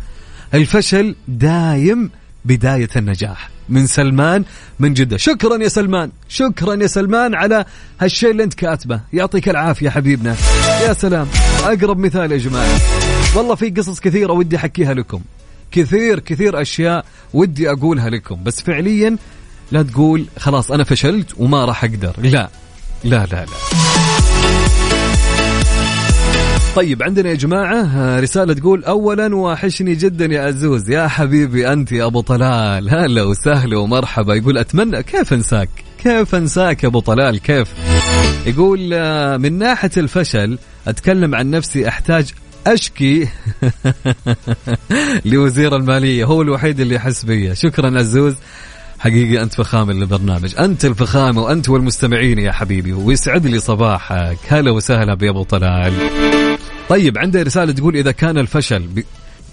[0.54, 2.10] الفشل دايم
[2.44, 3.53] بداية النجاح.
[3.68, 4.44] من سلمان
[4.80, 5.16] من جدة.
[5.16, 6.10] شكرا يا سلمان.
[6.28, 7.64] شكرا يا سلمان على
[8.00, 9.00] هالشيء اللي أنت كاتبه.
[9.12, 10.36] يعطيك العافية حبيبنا.
[10.82, 11.26] يا سلام.
[11.64, 12.80] أقرب مثال يا جماعة.
[13.36, 15.20] والله في قصص كثيرة ودي أحكيها لكم.
[15.72, 18.42] كثير كثير أشياء ودي أقولها لكم.
[18.44, 19.16] بس فعليا
[19.72, 22.14] لا تقول خلاص أنا فشلت وما راح أقدر.
[22.18, 22.48] لا.
[23.04, 23.46] لا لا لا.
[26.76, 31.92] طيب عندنا يا جماعة آه، رسالة تقول أولا وحشني جدا يا عزوز يا حبيبي أنت
[31.92, 32.90] يا أبو طلال.
[32.90, 34.34] هلا وسهلا ومرحبا.
[34.34, 35.68] يقول أتمنى كيف أنساك؟
[36.02, 37.68] كيف أنساك يا أبو طلال؟ كيف؟
[38.46, 40.58] يقول آه، من ناحية الفشل
[40.88, 42.32] أتكلم عن نفسي أحتاج
[42.66, 43.28] أشكي
[45.24, 46.24] لوزير المالية.
[46.24, 47.54] هو الوحيد اللي يحس بي.
[47.54, 48.34] شكرا عزوز.
[48.98, 52.92] حقيقي أنت فخامة للبرنامج أنت الفخامة وأنت والمستمعين يا حبيبي.
[52.92, 54.38] ويسعد لي صباحك.
[54.48, 55.92] هلا وسهلا بأبو طلال.
[56.88, 59.04] طيب عنده رسالة تقول إذا كان الفشل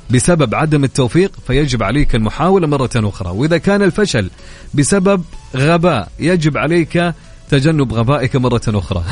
[0.09, 4.29] بسبب عدم التوفيق فيجب عليك المحاولة مرة أخرى وإذا كان الفشل
[4.73, 5.23] بسبب
[5.55, 7.13] غباء يجب عليك
[7.51, 9.03] تجنب غبائك مرة أخرى.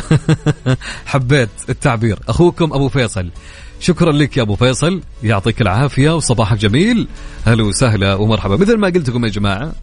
[1.05, 2.19] حبيت التعبير.
[2.27, 3.29] أخوكم أبو فيصل.
[3.79, 5.01] شكرا لك يا أبو فيصل.
[5.23, 7.07] يعطيك العافية وصباحك جميل.
[7.45, 8.57] هلا وسهلا ومرحبا.
[8.57, 9.73] مثل ما قلت لكم يا جماعة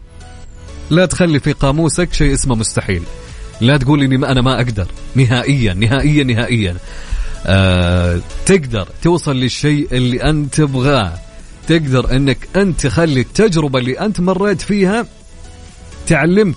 [0.89, 3.03] لا تخلي في قاموسك شيء اسمه مستحيل.
[3.61, 4.87] لا تقول إني ما أنا ما أقدر.
[5.15, 6.75] نهائيا نهائيا نهائيا.
[7.45, 11.13] آه تقدر توصل للشيء اللي أنت تبغاه.
[11.67, 15.05] تقدر إنك أنت تخلي التجربة اللي أنت مريت فيها
[16.07, 16.55] تعلمك.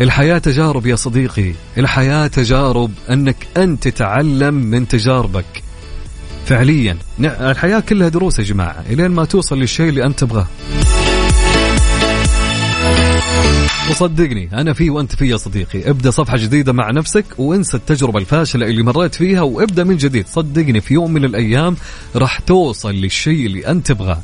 [0.00, 1.52] الحياة تجارب يا صديقي.
[1.78, 5.62] الحياة تجارب أنك أنت تتعلم من تجاربك.
[6.46, 8.84] فعليا الحياة كلها دروس يا جماعة.
[8.90, 10.46] إلين ما توصل للشيء اللي أنت تبغاه.
[13.90, 15.90] وصدقني أنا في وأنت في يا صديقي.
[15.90, 20.26] ابدأ صفحة جديدة مع نفسك وانسى التجربة الفاشلة اللي مريت فيها وابدأ من جديد.
[20.26, 21.76] صدقني في يوم من الأيام
[22.16, 24.20] راح توصل للشيء اللي أنت تبغاه.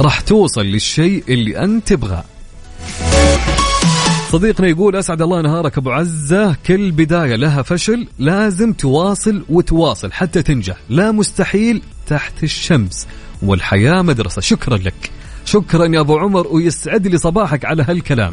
[0.00, 2.24] راح توصل للشيء اللي أنت تبغاه.
[4.32, 6.56] صديقنا يقول أسعد الله نهارك أبو عزة.
[6.66, 10.76] كل بداية لها فشل لازم تواصل وتواصل حتى تنجح.
[10.88, 13.06] لا مستحيل تحت الشمس
[13.42, 14.40] والحياة مدرسة.
[14.40, 15.10] شكرا لك.
[15.50, 18.32] شكرا يا أبو عمر ويسعد لي صباحك على هالكلام.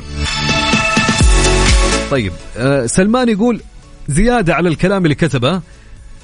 [2.12, 3.62] طيب آه سلمان يقول
[4.08, 5.62] زيادة على الكلام اللي كتبه.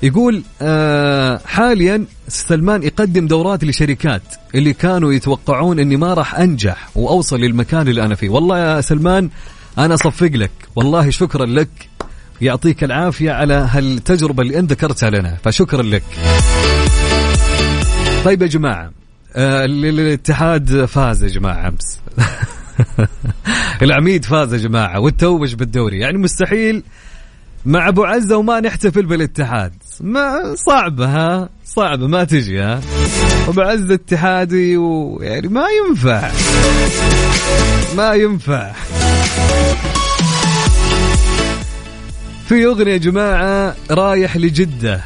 [0.04, 4.22] يقول آه حاليا سلمان يقدم دورات لشركات
[4.56, 8.30] اللي كانوا يتوقعون إني ما راح أنجح وأوصل للمكان اللي أنا فيه.
[8.30, 9.30] والله يا سلمان
[9.78, 10.52] أنا أصفق لك.
[10.76, 11.90] والله شكرا لك.
[12.42, 16.04] يعطيك العافية على هالتجربة اللي أنت ذكرتها لنا فشكرا لك.
[18.26, 19.03] طيب يا جماعة آه
[19.36, 22.00] الاتحاد فاز يا جماعة أمس.
[23.82, 26.00] العميد فاز يا جماعة والتوج بالدوري.
[26.00, 26.84] يعني مستحيل
[27.66, 29.74] مع أبو عزه وما نحتفل بالاتحاد.
[30.02, 32.82] ما صعبة ها؟ صعبة ما تجي ها؟
[33.48, 36.32] أبو عزه اتحادي ويعني ما ينفع.
[37.98, 38.74] ما ينفع.
[42.48, 45.02] في أغنية يا جماعة رايح لجدة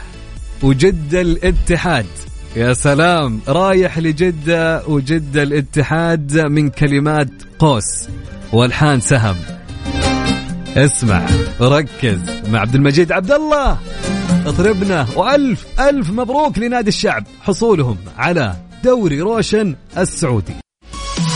[0.63, 2.05] وجدة الاتحاد.
[2.55, 7.29] يا سلام رايح لجدة وجدة الاتحاد من كلمات
[7.59, 8.07] قوس
[8.53, 9.35] والحان سهم.
[10.75, 11.25] اسمع
[11.61, 12.19] ركز
[12.49, 13.77] مع عبد المجيد عبد الله
[14.45, 17.23] اطربنا وألف ألف مبروك لنادي الشعب.
[17.41, 20.53] حصولهم على دوري روشن السعودي.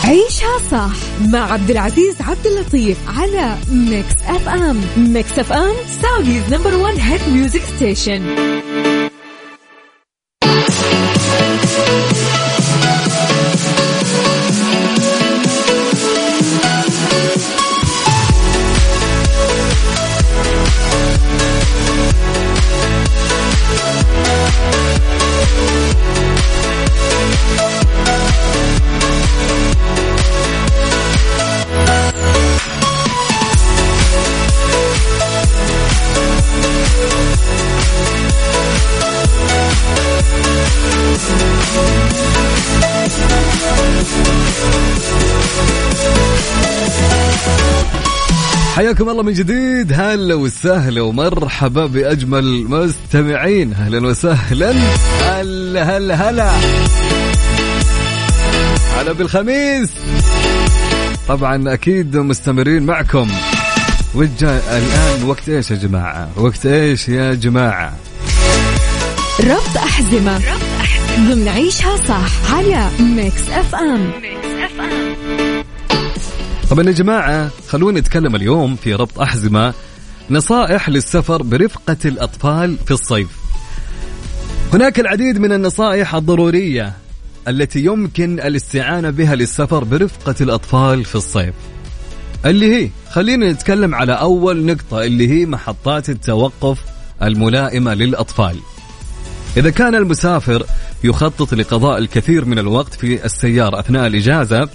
[0.04, 0.90] عيشها صح
[1.32, 7.60] مع عبد العزيز عبد اللطيف على Mix FM Mix FM Saudi's number 1 hit music
[7.76, 8.22] station
[48.74, 53.72] حياكم الله من جديد هلا وسهلا ومرحبا بأجمل مستمعين.
[53.72, 54.70] أهلا وسهلا.
[55.20, 56.50] هلا هلا هلا.
[58.96, 59.90] هلا بالخميس.
[61.28, 63.28] طبعا أكيد مستمرين معكم.
[64.14, 67.96] وجا الآن وقت إيش يا جماعة؟ وقت إيش يا جماعة؟
[69.40, 70.40] ربط أحزمة
[71.16, 74.12] ضمن عيشها صح على Mix FM
[76.70, 79.74] طبعا يا جماعة خلونا نتكلم اليوم في ربط أحزمة
[80.30, 83.28] نصائح للسفر برفقة الأطفال في الصيف.
[84.72, 86.92] هناك العديد من النصائح الضرورية
[87.48, 91.54] التي يمكن الاستعانة بها للسفر برفقة الأطفال في الصيف.
[92.46, 96.78] اللي هي خلينا نتكلم على أول نقطة اللي هي محطات التوقف
[97.22, 98.56] الملائمة للأطفال.
[99.56, 100.66] إذا كان المسافر
[101.04, 104.68] يخطط لقضاء الكثير من الوقت في السيارة أثناء الإجازة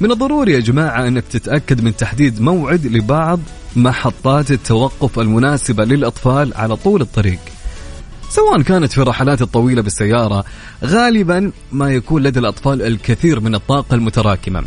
[0.00, 3.40] من الضروري يا جماعة أنك تتأكد من تحديد موعد لبعض
[3.76, 7.38] محطات التوقف المناسبة للأطفال على طول الطريق.
[8.30, 10.44] سواء كانت في الرحلات الطويلة بالسيارة
[10.84, 14.64] غالبا ما يكون لدى الأطفال الكثير من الطاقة المتراكمة.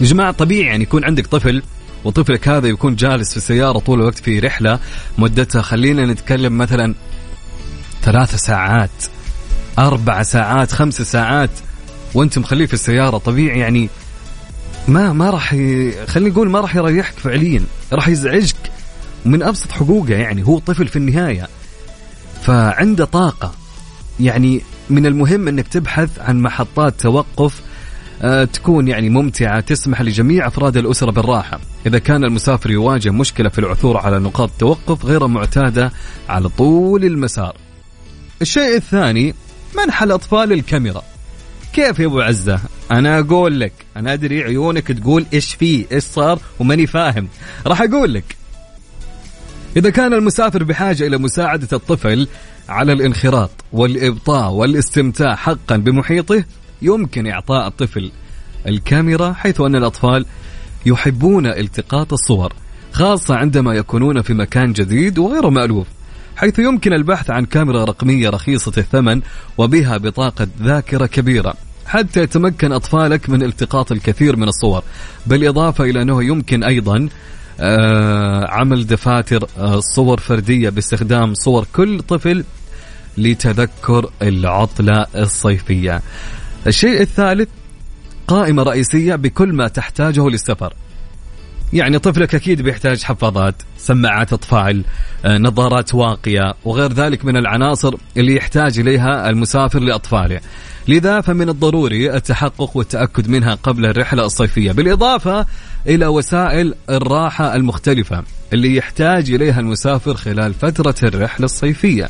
[0.00, 1.62] يا جماعة طبيعي يعني يكون عندك طفل
[2.04, 4.78] وطفلك هذا يكون جالس في السيارة طول الوقت في رحلة
[5.18, 5.62] مدتها.
[5.62, 6.94] خلينا نتكلم مثلا
[8.02, 8.90] ثلاث ساعات
[9.78, 11.50] أربع ساعات خمس ساعات
[12.14, 13.18] وأنت مخليه في السيارة.
[13.18, 13.88] طبيعي يعني
[14.88, 15.92] ما ما راح ي...
[16.06, 17.62] خلينا نقول ما راح يريحك فعليا
[17.92, 18.56] راح يزعجك
[19.24, 21.48] من أبسط حقوقه يعني هو طفل في النهاية.
[22.42, 23.52] فعنده طاقة
[24.20, 27.60] يعني من المهم إنك تبحث عن محطات توقف
[28.52, 31.60] تكون يعني ممتعة تسمح لجميع أفراد الأسرة بالراحة.
[31.86, 35.92] إذا كان المسافر يواجه مشكلة في العثور على نقاط توقف غير معتادة
[36.28, 37.56] على طول المسار.
[38.42, 39.34] الشيء الثاني
[39.76, 41.02] منح الأطفال الكاميرا.
[41.72, 42.60] كيف يا أبو عزة؟
[42.90, 47.28] أنا أقول لك أنا أدري عيونك تقول إيش فيه إيش صار وماني فاهم.
[47.66, 48.36] راح أقول لك.
[49.76, 52.28] إذا كان المسافر بحاجة إلى مساعدة الطفل
[52.68, 56.44] على الانخراط والإبطاء والاستمتاع حقا بمحيطه
[56.82, 58.10] يمكن إعطاء الطفل
[58.68, 60.26] الكاميرا حيث أن الأطفال
[60.86, 62.52] يحبون التقاط الصور
[62.92, 65.86] خاصة عندما يكونون في مكان جديد وغير مألوف
[66.36, 69.20] حيث يمكن البحث عن كاميرا رقمية رخيصة الثمن
[69.58, 71.54] وبها بطاقة ذاكرة كبيرة.
[71.86, 74.82] حتى يتمكن أطفالك من التقاط الكثير من الصور
[75.26, 77.08] بالإضافة إلى أنه يمكن أيضا
[77.60, 82.44] آه عمل دفاتر آه صور فردية باستخدام صور كل طفل
[83.18, 86.02] لتذكر العطلة الصيفية.
[86.66, 87.48] الشيء الثالث
[88.26, 90.74] قائمة رئيسية بكل ما تحتاجه للسفر
[91.72, 94.84] يعني طفلك أكيد بيحتاج حفاضات، سماعات أطفال،
[95.24, 100.40] آه، نظارات واقية وغير ذلك من العناصر اللي يحتاج إليها المسافر لأطفاله.
[100.88, 105.46] لذا فمن الضروري التحقق والتأكد منها قبل الرحلة الصيفية، بالإضافة
[105.86, 112.08] إلى وسائل الراحة المختلفة اللي يحتاج إليها المسافر خلال فترة الرحلة الصيفية.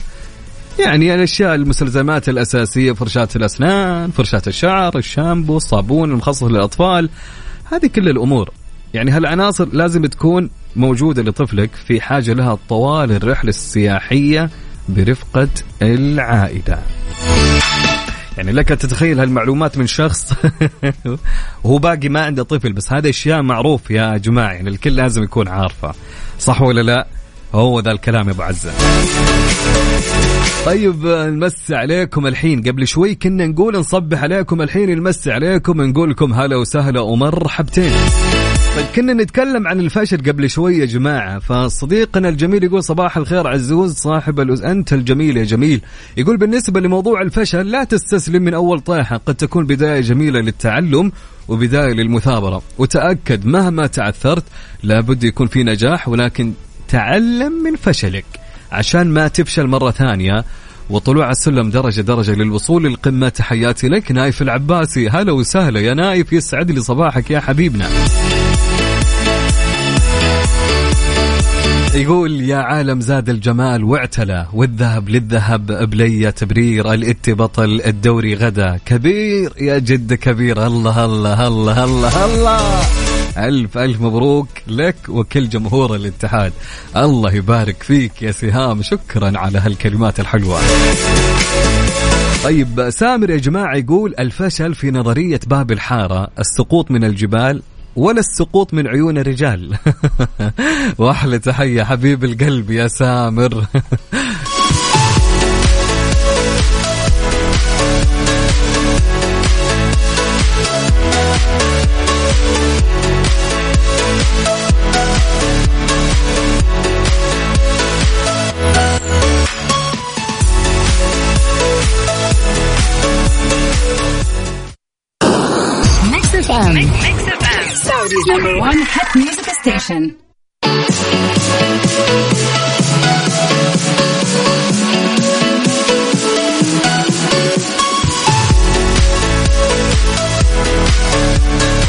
[0.78, 7.10] يعني الأشياء المستلزمات الأساسية فرشاة الأسنان، فرشاة الشعر، الشامبو، الصابون المخصص للأطفال،
[7.64, 8.50] هذه كل الأمور.
[8.94, 14.50] يعني هالعناصر لازم تكون موجودة لطفلك في حاجة لها طوال الرحلة السياحية
[14.88, 15.48] برفقة
[15.82, 16.78] العائلة
[18.38, 20.32] يعني لك تتخيل هالمعلومات من شخص
[21.64, 25.48] وهو باقي ما عنده طفل بس هذا أشياء معروف يا جماعة يعني الكل لازم يكون
[25.48, 25.94] عارفة.
[26.38, 27.06] صح ولا لا؟
[27.54, 28.72] هو ذا الكلام يا أبو عزة.
[30.66, 32.62] طيب نمسي عليكم الحين.
[32.62, 37.92] قبل شوي كنا نقول نصبح عليكم الحين نمسي عليكم نقول لكم هلا وسهلا ومرحبتين.
[38.76, 41.38] طيب كنا نتكلم عن الفشل قبل شوي يا جماعة.
[41.38, 44.62] فصديقنا الجميل يقول صباح الخير عزوز صاحب الأز...
[44.62, 45.80] أنت الجميل يا جميل.
[46.16, 51.12] يقول بالنسبة لموضوع الفشل لا تستسلم من أول طيحة قد تكون بداية جميلة للتعلم
[51.48, 52.62] وبداية للمثابرة.
[52.78, 54.44] وتأكد مهما تعثرت
[54.82, 56.52] لابد يكون في نجاح ولكن
[56.88, 58.24] تعلم من فشلك.
[58.72, 60.44] عشان ما تفشل مرة ثانية
[60.90, 63.28] وطلوع السلم درجة درجة للوصول للقمة.
[63.28, 65.08] تحياتي لك نايف العباسي.
[65.08, 67.88] هلا وسهلا يا نايف يسعد لي صباحك يا حبيبنا.
[71.94, 79.52] يقول يا عالم زاد الجمال واعتلى والذهب للذهب بلي تبرير الإت بطل الدوري غدا كبير
[79.60, 82.82] يا جد كبير الله الله الله الله الله
[83.38, 86.52] ألف ألف مبروك لك وكل جمهور الاتحاد.
[86.96, 90.60] الله يبارك فيك يا سهام شكرا على هالكلمات الحلوة.
[92.44, 97.62] طيب سامر يا جماعة يقول الفشل في نظرية باب الحارة السقوط من الجبال
[97.96, 99.78] ولا السقوط من عيون الرجال.
[100.98, 103.64] واحلى تحية حبيب القلب يا سامر.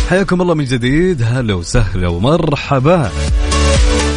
[0.09, 1.23] حياكم الله من جديد.
[1.23, 3.11] هلا وسهلا ومرحبا.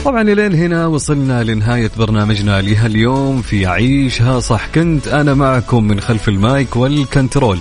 [0.04, 3.42] طبعا لين هنا وصلنا لنهاية برنامجنا لهاليوم.
[3.42, 7.59] في عيشها صح كنت أنا معكم من خلف ال mic وال control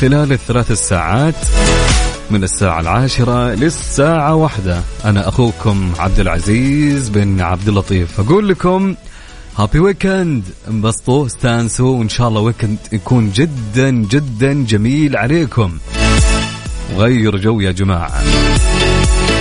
[0.00, 1.34] خلال الثلاث الساعات.
[2.32, 4.82] من الساعة العاشرة للساعة واحدة.
[5.04, 8.20] أنا أخوكم عبد العزيز بن عبد اللطيف.
[8.20, 8.94] أقول لكم
[9.58, 15.78] happy weekend انبسطوا استانسوا وإن شاء الله weekend يكون جدا جدا جميل عليكم.
[16.96, 18.22] غير جو يا جماعة.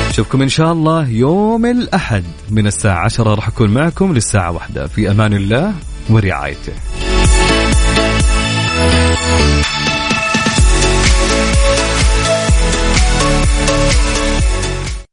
[0.09, 3.33] نشوفكم إن شاء الله يوم الأحد من الساعة عشرة.
[3.33, 4.87] راح أكون معكم للساعة واحدة.
[4.87, 5.73] في أمان الله
[6.09, 6.73] ورعايته.